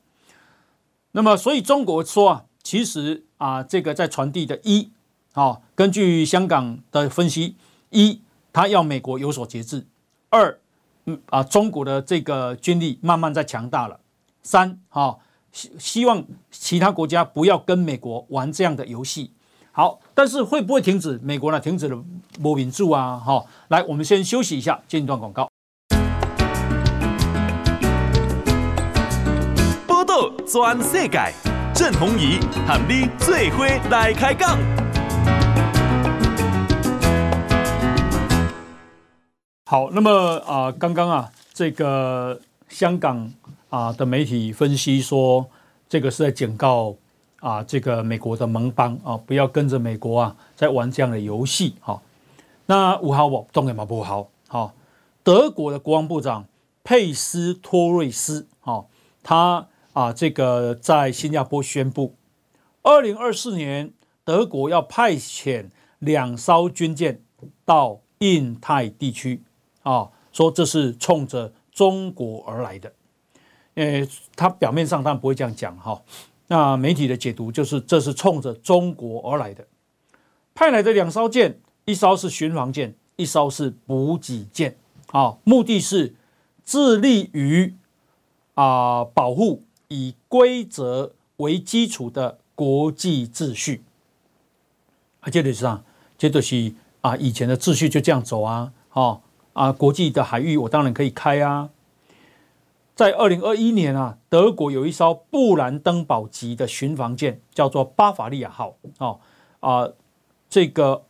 [1.12, 4.89] 那么，所以中国说啊，其实啊，这个在传递的一。
[5.34, 7.56] 好，根据香港的分析，
[7.89, 9.86] 一，他要美国有所节制；
[10.30, 10.60] 二，
[11.06, 13.96] 嗯啊，中国的这个军力慢慢在强大了；
[14.44, 15.20] 三，哈，
[15.54, 19.32] 希希望其他国家不要跟美国玩这样的游戏。
[19.72, 21.17] 好，但是会不会停止？
[21.24, 21.58] 美国呢？
[21.58, 22.04] 停止了，
[22.38, 23.15] 没民主啊！
[23.15, 25.48] 哈，来，我们先休息一下，进一段广告。
[29.88, 31.34] 报道全世界，
[31.74, 34.60] 郑鸿仪喊你最伙来开讲。
[39.71, 43.31] 好，那么啊、刚刚啊，这个香港
[43.69, 45.49] 啊的媒体分析说，
[45.88, 46.93] 这个是在警告
[47.39, 51.75] 啊，这个美国的盟邦啊，不要跟着美国啊在玩这样的游戏。
[51.79, 52.01] 哈，
[52.65, 54.27] 那五号我动给马不好。
[54.49, 54.73] 好，
[55.23, 56.43] 德国的国防部长
[56.84, 58.84] 佩斯托瑞斯，哈，
[59.23, 62.15] 他啊这个在新加坡宣布，
[62.81, 63.93] 二零二四年
[64.25, 65.67] 德国要派遣
[65.99, 67.21] 两艘军舰
[67.63, 69.41] 到印太地区。
[69.84, 72.94] 啊，说这是冲着中国而来的，
[73.76, 76.01] 呃，他表面上当然不会这样讲哈。
[76.47, 79.66] 那媒体的解读就是这是冲着中国而来的，
[80.53, 84.78] 派来的两艘舰，一艘是巡防舰，一艘是补给舰。
[85.12, 86.16] 啊，目的是
[86.64, 87.76] 致力于
[88.53, 93.84] 啊保护以规则为基础的国际秩序。
[95.20, 95.84] 啊，这里上，
[96.18, 99.22] 这都是啊以前的秩序就这样走啊，哈。
[99.54, 101.70] 啊，国际的海域我当然可以开啊。
[102.95, 108.76] 在二零二一年啊，德国有一艘布兰登堡级的巡防舰，叫做巴伐利亚号。
[108.99, 109.20] 哦，
[109.60, 109.89] 啊，
[110.49, 111.06] 这个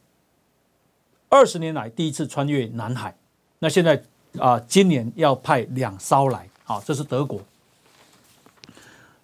[1.30, 3.18] 二十年来第一次穿越南海。
[3.60, 4.04] 那现在
[4.39, 6.48] 啊，今年要派两艘来。
[6.66, 7.42] 啊，这是德国。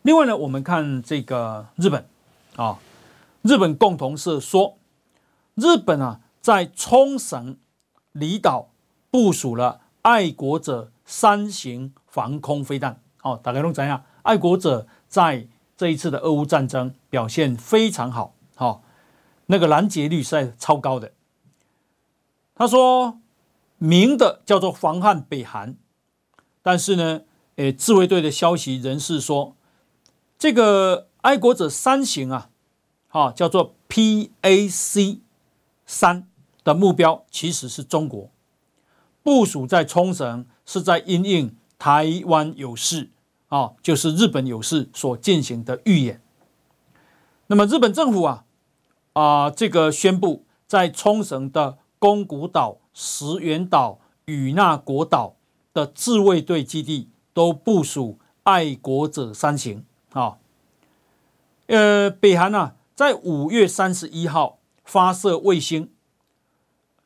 [0.02, 2.06] 另外呢，我们看这个日本
[2.58, 2.78] 啊，
[3.42, 4.78] 日本共同社说，
[5.56, 7.58] 日本啊，在冲绳
[8.12, 8.70] 离岛
[9.10, 13.02] 部署了爱国者三型防空飞弹。
[13.24, 18.82] 哦，大家弄怎样，爱国者在这一次的俄乌战争表现非常好，哦，
[19.48, 21.12] 那个拦截率是在超高的。
[22.56, 23.20] 他说
[23.78, 25.76] 明的叫做防范北韩，
[26.62, 27.22] 但是呢，
[27.58, 29.56] 诶，自卫队的消息人士说，
[30.40, 32.50] 这个爱国者三型啊，
[33.10, 35.20] 啊，叫做 PAC
[35.86, 36.28] 三
[36.64, 38.32] 的目标其实是中国，
[39.28, 43.10] 部署在冲绳是在因应台湾有事
[43.50, 46.22] 啊，就是日本有事所进行的预演。
[47.48, 48.46] 那么日本政府啊
[49.12, 51.80] 啊，这个宣布在冲绳的。
[52.00, 55.36] 宫古岛、石垣岛、与那国岛
[55.74, 60.38] 的自卫队基地都部署爱国者三型啊。
[61.66, 65.90] 呃，北韩呢、啊，在五月三十一号发射卫星。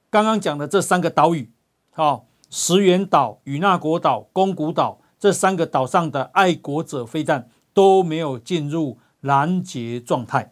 [0.09, 1.49] 刚刚讲的这三个岛屿，
[1.95, 10.51] 啊，石垣岛、与那国岛、宫古岛这三个岛上的爱国者飞弹都没有进入拦截状态，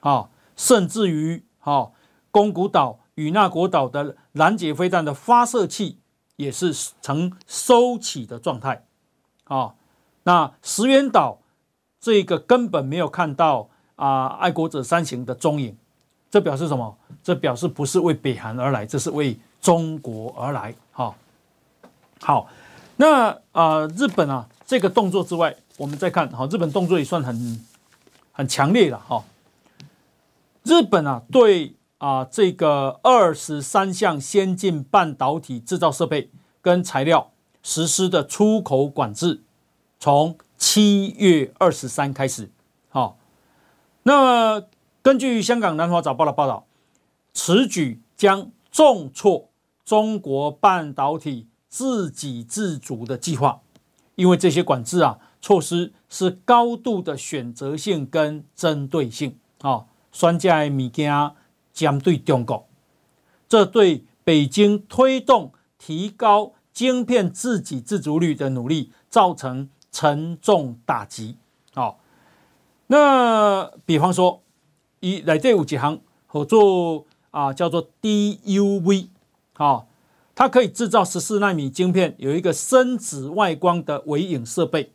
[0.00, 1.90] 啊，甚至于啊，
[2.30, 3.00] 宫古岛。
[3.16, 6.00] 与那国岛的拦截飞弹的发射器
[6.34, 8.86] 也是呈收起的状态，
[9.44, 9.76] 啊，
[10.24, 11.38] 那石垣岛
[12.00, 15.76] 这个根本没有看到啊，爱国者三型的踪影，
[16.28, 16.98] 这表示什么？
[17.22, 21.14] 这表示不是为北韩而来，这是为中国而来，哈。
[22.20, 22.48] 好，
[22.96, 27.64] 那啊，日本啊，这个动作之外，我们再看，好，日本动作也算很
[28.32, 29.24] 很强烈了，哈。
[30.64, 31.76] 日本啊，对。
[31.98, 37.30] 啊，这个二十三项先进半导体制造设备跟材料
[37.62, 39.42] 实施的出口管制，
[39.98, 42.50] 从七月二十三开始。
[42.90, 43.16] 好，
[44.02, 44.62] 那
[45.00, 46.66] 根据香港南华早报的报道，
[47.32, 49.48] 此举将重挫
[49.84, 53.60] 中国半导体自给自足的计划，
[54.14, 61.34] 因为这些管制啊措施是高度的选择性跟针对性啊，专家米加。
[61.74, 62.68] 将对中国，
[63.48, 71.36] 这对北京推动提高晶片自给自足率的努力造成沉重打击。
[71.74, 71.98] 好，
[72.86, 74.40] 那比方说，
[75.00, 79.08] 一来这有几行合作啊，叫做 DUV，
[79.54, 79.86] 啊，
[80.34, 84.92] 它可以制造十四纳米晶片，有一个深紫外光的微影设备，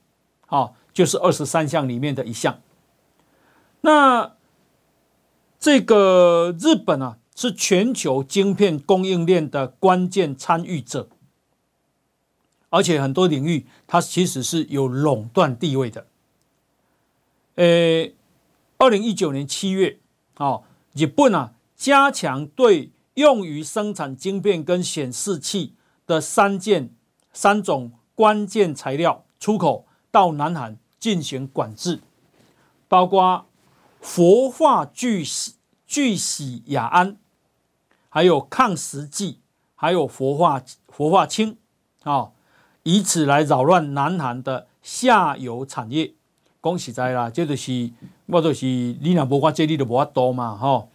[0.48, 2.62] 啊，就是二十三项里面的一项。
[3.82, 4.36] 那
[5.60, 11.08] 这个日本啊，是全球晶片供应链的关键参与者，
[12.70, 16.08] 而且很多领域它其实是有垄断地位的。
[17.56, 18.12] 呃，
[18.78, 20.00] 二零一九年七月，
[20.36, 20.62] 啊，
[20.94, 25.76] 日本啊加强对用于生产晶片跟显示器
[26.08, 26.90] 的三件
[27.32, 32.00] 三种关键材料出口到南韩进行管制，
[32.88, 33.46] 包括。
[34.02, 35.56] 氟化聚酰
[35.86, 37.18] 聚酰亚胺，
[38.08, 39.42] 还有抗蚀剂，
[39.76, 41.58] 还有氟化氟化氢，
[42.04, 42.30] 啊，
[42.84, 46.14] 以此来扰乱南韩的下游产业。
[46.62, 47.92] 恭喜在啦，这就是
[48.28, 50.88] 我就是你若无法这里就无法多嘛，哈。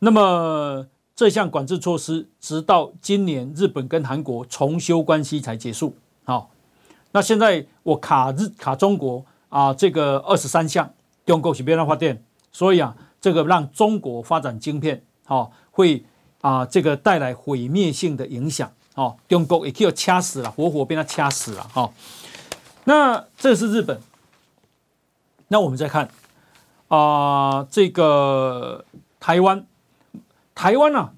[0.00, 0.86] 那么
[1.22, 5.94] 这项管制措施，直到今年日本跟韩国重修关系才结束。
[6.24, 6.50] 好，
[7.12, 10.92] 那现在我卡日卡中国啊，这个二十三项，
[11.24, 12.24] 中国是变哪发电？
[12.50, 16.04] 所以啊，这个让中国发展晶片，哦，会
[16.40, 21.92] 啊，这个带来毁灭性的影响，哦，中国也可以掐死了，活活被他掐死了，哈、哦。
[22.82, 24.00] 那这是日本，
[25.46, 26.08] 那我们再看
[26.88, 28.84] 啊，这个
[29.20, 29.64] 台湾，
[30.62, 31.12] 台湾啊，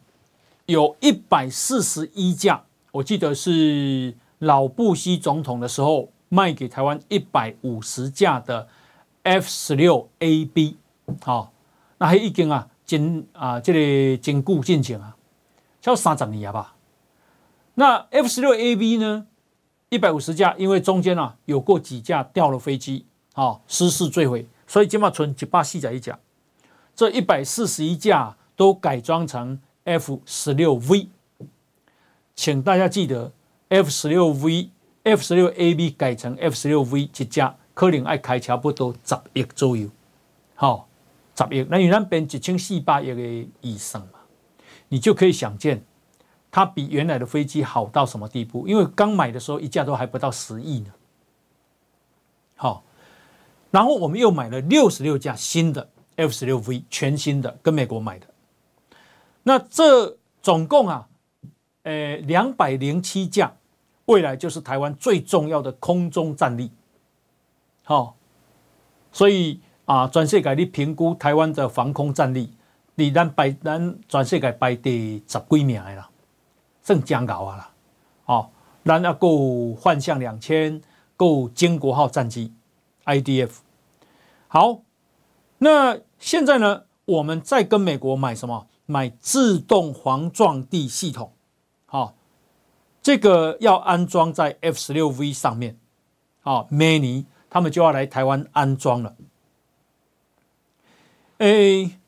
[0.64, 8.66] 有一百四十一架，我记得是老布希总统的时候卖给台湾一百五十架的
[9.22, 10.78] F 十六 AB。
[11.20, 11.52] 好、
[11.98, 15.14] 那还已经啊，经啊，这里经固进行啊，
[15.82, 16.74] 超三十年吧。
[17.74, 19.26] 那 F 十六 A B 呢，
[19.90, 26.18] 一百五十架，因为中间啊有过几架掉了飞机，啊、失事坠毁，所以起码存一百四十一架。
[26.96, 31.08] 这一百四十一架都改装成 F 十六 V，
[32.34, 33.32] 请大家记得
[33.68, 34.70] F 十六 V、
[35.02, 39.88] F 十六 A B 改成 F 十六 V 一架，可能要开差不多十亿左右，
[40.54, 40.84] 好、哦。
[41.36, 44.20] 十亿，那你那边一千四百亿的以上嘛，
[44.88, 45.82] 你就可以想见，
[46.48, 48.68] 它比原来的飞机好到什么地步？
[48.68, 50.92] 因为刚买的时候一架都还不到十亿呢。
[52.54, 52.84] 好，
[53.72, 58.28] 然后我们又买了六十六架新的 F 十六 V，全新的，跟美国买的。
[59.44, 61.08] 那这总共啊，
[61.84, 63.54] 呃，两百零七架，
[64.06, 66.70] 未来就是台湾最重要的空中战力。
[67.84, 68.16] 好、
[69.12, 72.54] 所以啊，全世界你评估台湾的防空战力，
[72.94, 76.08] 你咱排咱全世界排第十几名的啦，
[76.82, 77.70] 算将高啊啦。
[78.24, 78.50] 哦，
[78.84, 80.80] 咱要够幻象两千，
[81.16, 82.54] 够经国号战机
[83.04, 83.50] ，IDF。
[84.48, 84.80] 好，
[85.58, 88.66] 那现在呢，我们再跟美国买什么？
[88.86, 91.32] 买自动防撞地系统。
[91.86, 92.14] 好、哦，
[93.02, 95.78] 这个要安装在 F 十六 V 上面。
[96.40, 99.16] 好、哦，明年他们就要来台湾安装了。
[101.38, 101.98] 诶，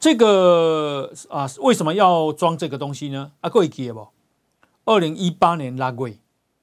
[0.00, 3.32] 这个啊，为什么要装这个东西呢？
[3.40, 4.08] 啊，各位记得不？
[4.84, 6.18] 二零一八年拉贵，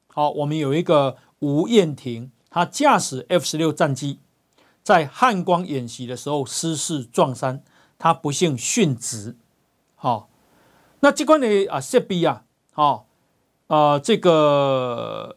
[0.07, 4.19] 好，我们有一个吴彦廷，他驾驶 F 十六战机
[4.81, 7.63] 在汉光演习的时候失事撞山，
[7.97, 9.35] 他不幸殉职。
[9.95, 10.29] 好，
[10.99, 12.43] 那这关的啊设备啊，
[12.73, 13.07] 好，
[13.67, 15.35] 呃，这个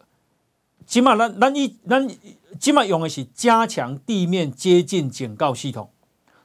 [0.86, 2.08] 起码咱咱一咱
[2.58, 5.90] 起码用的是加强地面接近警告系统，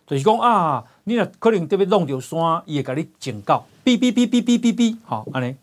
[0.06, 5.56] 就是讲啊，你若可能特别弄到山，伊会给你警告，哔哔哔哔哔哔哔，好，安尼。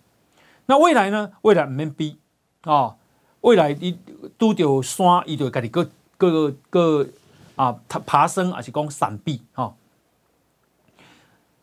[0.67, 1.33] 那未来呢？
[1.43, 2.17] 未来唔免逼
[2.63, 2.95] 啊！
[3.41, 3.99] 未来你
[4.39, 7.09] 拄到山，伊就家己个个个
[7.57, 9.75] 啊，爬爬升，还是讲闪避哈？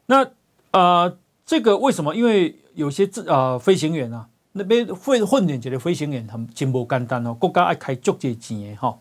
[0.07, 0.27] 那
[0.71, 2.15] 呃，这个为什么？
[2.15, 8.97] 因为有些自呃飞行员啊，那边训训练这个飞行员很真不简单哦，国家爱开足济钱的哈。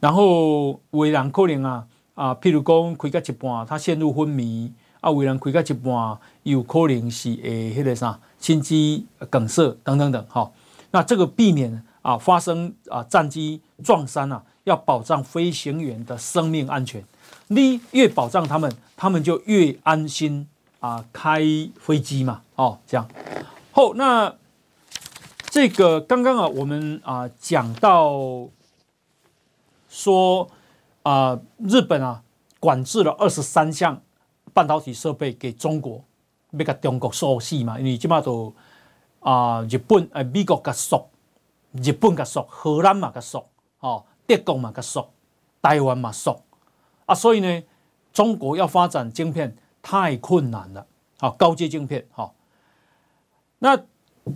[0.00, 8.18] 然后有人可能啊啊，譬如讲开到一半，他陷入昏迷啊；有人开到一半，有可能是诶，迄个啥？
[8.38, 10.50] 心肌梗塞等等等，哈，
[10.90, 17.04] 那这个避免啊发生啊战机撞山啊，要保障飞行员的生命安全。
[17.48, 20.48] 你越保障他们，他们就越安心
[20.80, 21.40] 啊开
[21.78, 23.08] 飞机嘛，哦，这样。
[23.72, 24.34] 后那
[25.50, 28.48] 这个刚刚啊，我们啊讲到
[29.88, 30.48] 说
[31.02, 32.22] 啊，日本啊
[32.60, 34.00] 管制了二十三项
[34.52, 36.04] 半导体设备给中国。
[36.54, 37.78] 要甲中国锁死嘛？
[37.78, 38.54] 因为即马都
[39.20, 41.08] 啊，日本诶，美国甲锁，
[41.72, 43.48] 日本甲锁，荷兰嘛甲锁，
[43.80, 45.10] 哦，德国嘛甲锁，
[45.62, 46.44] 台湾嘛锁
[47.06, 47.62] 啊，所以呢，
[48.12, 50.86] 中国要发展晶片太困难了，
[51.18, 52.32] 啊，高阶晶片，哈。
[53.58, 53.76] 那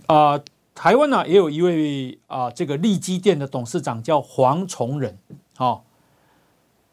[0.07, 0.41] 啊，
[0.75, 5.19] 台湾呢也有一位啊，这个力积电的董事长叫黄崇仁，
[5.57, 5.83] 哈，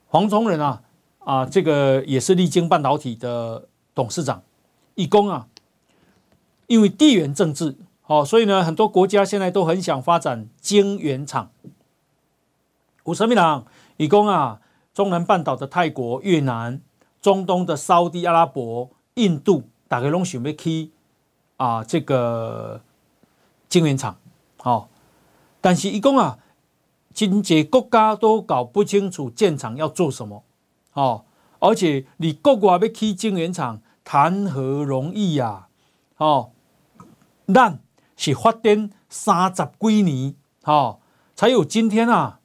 [0.07, 0.83] 黄崇仁啊，
[1.19, 4.43] 啊，这个也是力晶半导体的董事长。
[4.95, 5.47] 以供啊，
[6.67, 11.49] 因为地缘政治，好，所以呢，很多国家现在都很想发展晶圆厂。
[13.05, 13.63] 有什么人？
[13.97, 14.61] 以供啊，
[14.93, 16.81] 中南半岛的泰国、越南、
[17.21, 20.91] 中东的沙地阿拉伯、印度，大概拢想要去
[21.57, 22.81] 啊，这个
[23.67, 24.17] 晶圆厂。
[24.57, 24.89] 好，
[25.59, 26.39] 但是一共啊，
[27.13, 30.43] 真济国家都搞不清楚建厂要做什么。
[30.91, 31.25] 好，
[31.59, 33.81] 而且你国外要去晶圆厂。
[34.05, 35.69] 谈何容易呀！
[36.17, 36.51] 哦，
[37.47, 37.79] 咱
[38.17, 40.35] 是发展三十几年，
[40.65, 40.99] 哦，
[41.37, 42.41] 才有今天啊。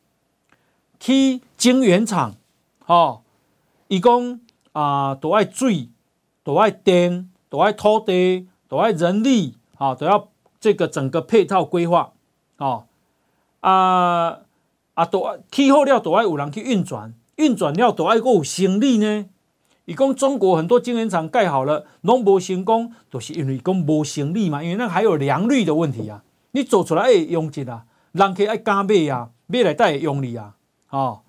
[1.01, 2.37] 去晶圆厂，
[2.89, 3.21] 哦，
[3.89, 4.41] 伊讲
[4.73, 5.91] 啊，都爱水，
[6.43, 10.29] 都爱电，都爱土地，都爱人力，啊，都要
[10.59, 12.13] 这个整个配套规划，
[12.57, 12.87] 哦，
[13.61, 14.39] 啊
[14.95, 19.27] 啊，都爱气候了，都爱有人去运转，运转了，都爱有生意呢。
[19.85, 26.25] 伊讲中国很多晶圆厂盖好了，拢无成功，都、就是因为讲无生意嘛，因为那还有良率的问题啊。
[26.53, 30.55] 你做出来会用钱啊，人客爱敢买啊，买来带会用你啊。
[30.89, 31.21] 哦，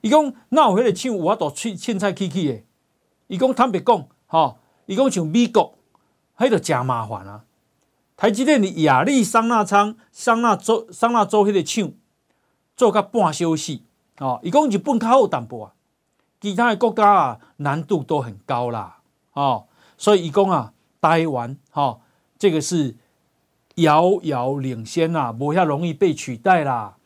[0.00, 2.62] 伊讲哪有迄个厂有法度凊凊彩起起的？
[3.26, 5.76] 伊讲坦白讲，吼、伊讲像美国，
[6.36, 7.44] 迄个真麻烦啊。
[8.16, 11.92] 台积电的亚利桑那厂、桑那州、桑那州迄个厂
[12.76, 13.84] 做甲半休息，
[14.18, 15.72] 哦，伊讲日本较好淡薄啊。
[16.40, 18.98] 其他的国家啊，难度都很高啦，
[19.32, 22.00] 哦，所以伊讲啊，台湾吼，
[22.38, 22.96] 这个是
[23.74, 26.96] 遥遥领先啊，无遐容易被取代啦。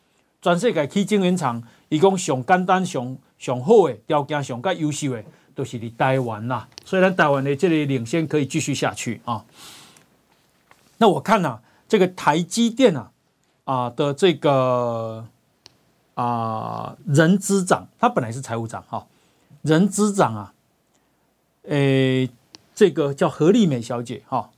[0.41, 1.63] 全世界去晶圆厂，
[1.93, 5.23] 伊讲上简单、上上好的条件、上较优秀的，
[5.55, 6.67] 都是伫台湾啦。
[6.87, 9.45] 所以咱台湾的这里领先可以继续下去啊。
[10.97, 13.13] 那我看呐、啊，这个台积电啊
[13.65, 15.27] 啊的这个
[16.15, 19.07] 啊人资长，他本来是财务长哈。
[19.61, 20.55] 人资长啊，
[21.65, 22.31] 诶，
[22.75, 24.49] 这个叫何丽美小姐哈，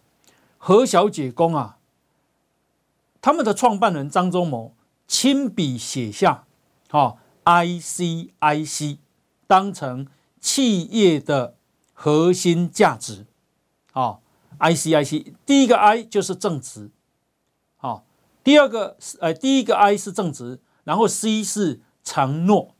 [0.57, 1.79] 何小姐公啊，
[3.21, 4.73] 他们的创办人张忠谋
[5.09, 6.45] 亲笔写下，
[6.89, 8.99] 哈，ICIC
[9.47, 10.07] 当成
[10.41, 11.57] 企业的
[11.93, 13.27] 核心价值，
[13.93, 14.19] 啊
[14.59, 16.91] ，I C I C，第一个 I 就是正直，
[17.79, 18.03] 啊，
[18.43, 22.75] 第二个是呃，第一个 I 是正直，然后 C 是承诺，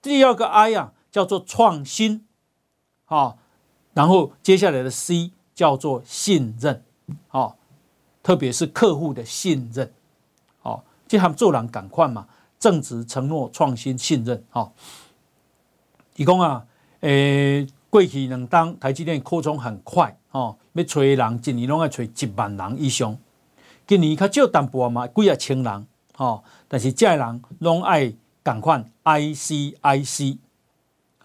[0.00, 2.26] 第二个 I 啊叫做创新，
[3.06, 3.36] 啊，
[3.94, 6.84] 然后接下来的 C 叫做信任，
[7.28, 7.56] 啊，
[8.22, 9.92] 特别是客户的信任，
[10.62, 12.28] 啊，这他们做人赶快嘛，
[12.60, 14.70] 正直、承诺、创新、信任，啊，
[16.14, 16.64] 提供啊，
[17.00, 17.66] 诶。
[17.90, 23.18] 过去两当台积电扩充很快哦，要找人一年拢要找一万人以上。
[23.84, 25.86] 今年较少淡薄嘛，几啊千人
[26.16, 30.38] 哦，但是这人拢爱赶快 ICIC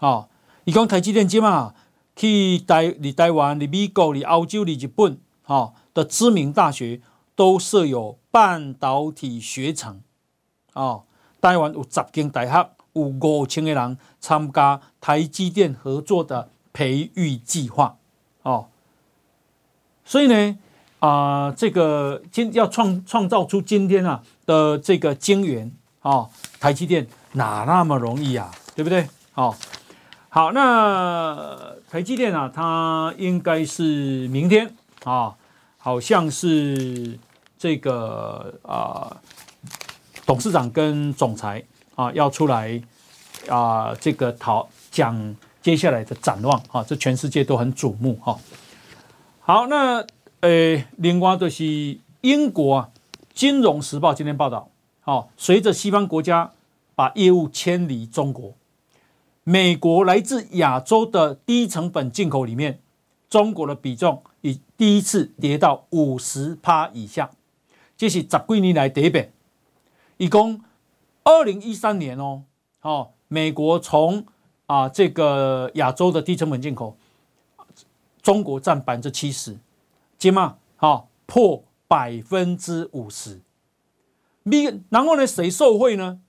[0.00, 0.28] 哦。
[0.64, 1.72] 伊讲台积电即嘛
[2.16, 7.00] 去台伫台湾、伫美国、伫欧洲、伫日本哦的知名大学
[7.36, 10.00] 都设有半导体学程
[10.72, 11.04] 哦。
[11.40, 16.48] 台湾有十间大学，有五千个人参加台积电合作的。
[16.76, 17.96] 培育计划，
[18.42, 18.66] 哦，
[20.04, 20.58] 所以呢，
[20.98, 25.72] 啊、呃，这个今要创创造出今天啊的这个晶圆，
[26.02, 26.28] 哦，
[26.60, 29.08] 台积电哪那么容易啊，对不对？
[29.32, 29.56] 哦，
[30.28, 31.58] 好，那
[31.88, 35.34] 台积电啊，它应该是明天啊，
[35.78, 37.18] 好像是
[37.56, 39.16] 这个啊，
[40.26, 41.64] 董事长跟总裁
[41.94, 42.82] 啊要出来
[43.48, 45.34] 啊，这个讨讲。
[45.62, 48.38] 接下来的展望啊，这全世界都很瞩目哈。
[49.40, 50.06] 好，那
[50.38, 52.82] 呃，另外就是英国，
[53.34, 54.70] 《金融时报》今天报道，
[55.00, 56.52] 好，随着西方国家
[56.94, 58.54] 把业务迁离中国，
[59.42, 62.78] 美国来自亚洲的低成本进口里面，
[63.28, 67.28] 中国的比重已第一次跌到五十趴以下，
[67.96, 69.32] 这是十几年来第一遍。
[70.18, 70.60] 一共
[71.24, 72.42] 二零一三年哦，
[72.82, 74.24] 哦，美国从
[74.66, 76.96] 啊，这个亚洲的低成本进口，
[78.22, 79.58] 中国占百分之七十，
[80.18, 83.40] 起码好破百分之五十。
[84.88, 86.20] 然后呢，谁受惠呢？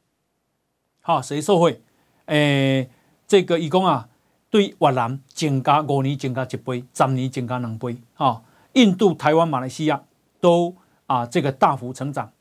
[1.01, 1.81] 好，谁受惠？
[2.25, 2.89] 诶，
[3.27, 4.09] 这个一共啊，
[4.49, 7.97] 对越南增加五年增加一倍，十年增加两倍。
[8.15, 8.41] 啊，
[8.73, 10.03] 印度、台湾、马来西亚
[10.41, 10.75] 都
[11.05, 12.31] 啊这个大幅成长。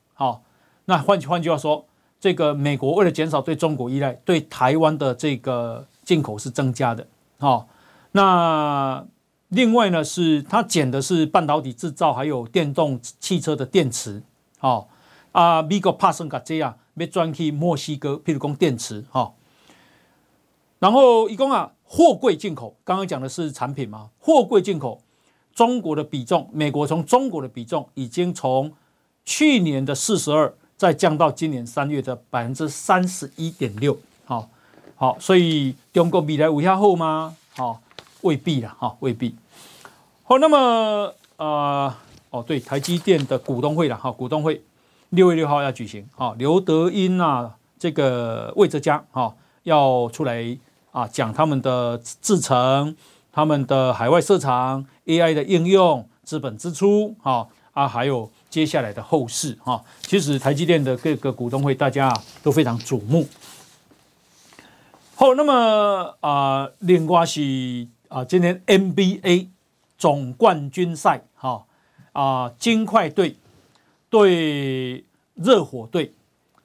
[0.87, 1.87] 那换句换句话说。
[2.19, 7.07] 这个美国为了减少对中国依赖，对台湾的这个进口是增加的。
[7.39, 7.69] 好，
[8.13, 9.07] 那
[9.49, 14.23] 另外呢，是它减的是半导体制造，还有电动汽车的电池。
[14.59, 14.89] 好
[15.33, 19.05] 啊，美国怕生个这样，要转去墨西哥，譬如讲电池。
[19.11, 19.35] 哈，
[20.79, 25.03] 然后一共啊，货柜进口，刚刚讲的是产品嘛，货柜进口，
[25.55, 28.73] 中国的比重，美国从中国的比重已经从
[29.27, 30.55] 去年的四十二。
[30.77, 33.97] 再降到今年三月的百分之三十一点六，
[34.27, 34.47] 好，
[34.95, 37.35] 好，所以中国未来有遐好吗？
[37.55, 37.81] 好，
[38.21, 39.35] 未必啦，哈，未必。
[40.25, 41.95] 好，那么呃，
[42.29, 44.63] 哦，对，台积电的股东会了，哈，股东会
[45.09, 50.59] 六月六号要举行，啊，刘德音啊，这个魏哲家，哈，要出来
[50.93, 52.95] 啊，讲他们的制程，
[53.33, 58.31] 他们的海外市场，AI 的应用，资本支出，哈，啊，还有。
[58.57, 62.11] 接下来的后市哈，其实台积电的各个股东会，大家
[62.43, 63.29] 都非常瞩目。
[65.15, 69.49] 好，那么啊，另外是啊，今天 NBA
[69.99, 71.67] 总冠军赛哈
[72.13, 73.37] 啊，金块队
[74.09, 75.05] 对
[75.35, 76.15] 热火队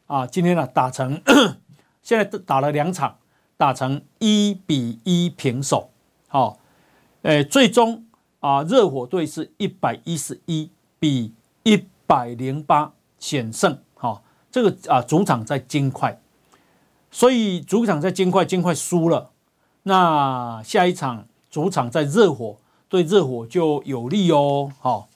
[0.07, 1.21] 啊，今天呢打成
[2.01, 3.17] 现在打了两场，
[3.57, 5.89] 打成一比一平手。
[6.29, 6.57] 好，
[7.23, 8.05] 诶，最终
[8.39, 11.33] 啊，热火队是一百一十一比。
[11.64, 16.20] 一百零八险胜，哈，这个啊主场在金块，
[17.12, 19.32] 所以主场在金块，金块输了，
[19.84, 22.57] 那下一场主场在热火，
[22.89, 25.07] 对热火就有利哦，哈。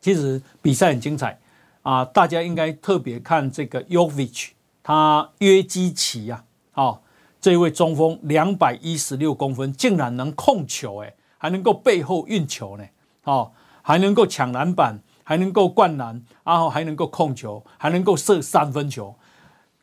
[0.00, 1.38] 其实比赛很精彩
[1.82, 4.52] 啊，大家应该特别看这个 y o v i c h
[4.82, 6.42] 他约基奇呀，
[6.72, 6.98] 啊，
[7.38, 12.84] 这位中锋两百一十六公分，竟然能控球，哎，还能够背后运球呢，
[13.24, 13.52] 哦，
[13.82, 14.98] 还能够抢篮板。
[15.30, 19.14] 还能够灌篮，然后还能够控球，还能够射三分球。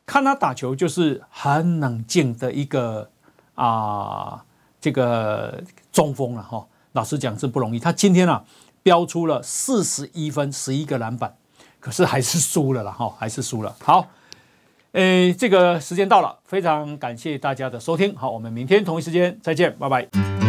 [0.05, 3.09] 看他打球就是很冷静的一个
[3.55, 4.43] 啊，
[4.81, 6.67] 这个中锋了哈。
[6.91, 7.79] 老实讲是不容易。
[7.79, 8.43] 他今天啊
[8.83, 11.33] 飙出了四十一分，十一个篮板，
[11.79, 13.73] 可是还是输了啦哈，还是输了。
[13.81, 14.05] 好，
[14.91, 18.13] 诶，这个时间到了，非常感谢大家的收听。
[18.17, 20.46] 好，我们明天同一时间再见，拜拜。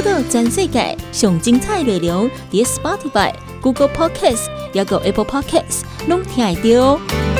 [0.00, 7.39] 报道全世界上精彩内容，伫 Spotify、Google Podcasts，还有 Apple Podcasts，拢听得到。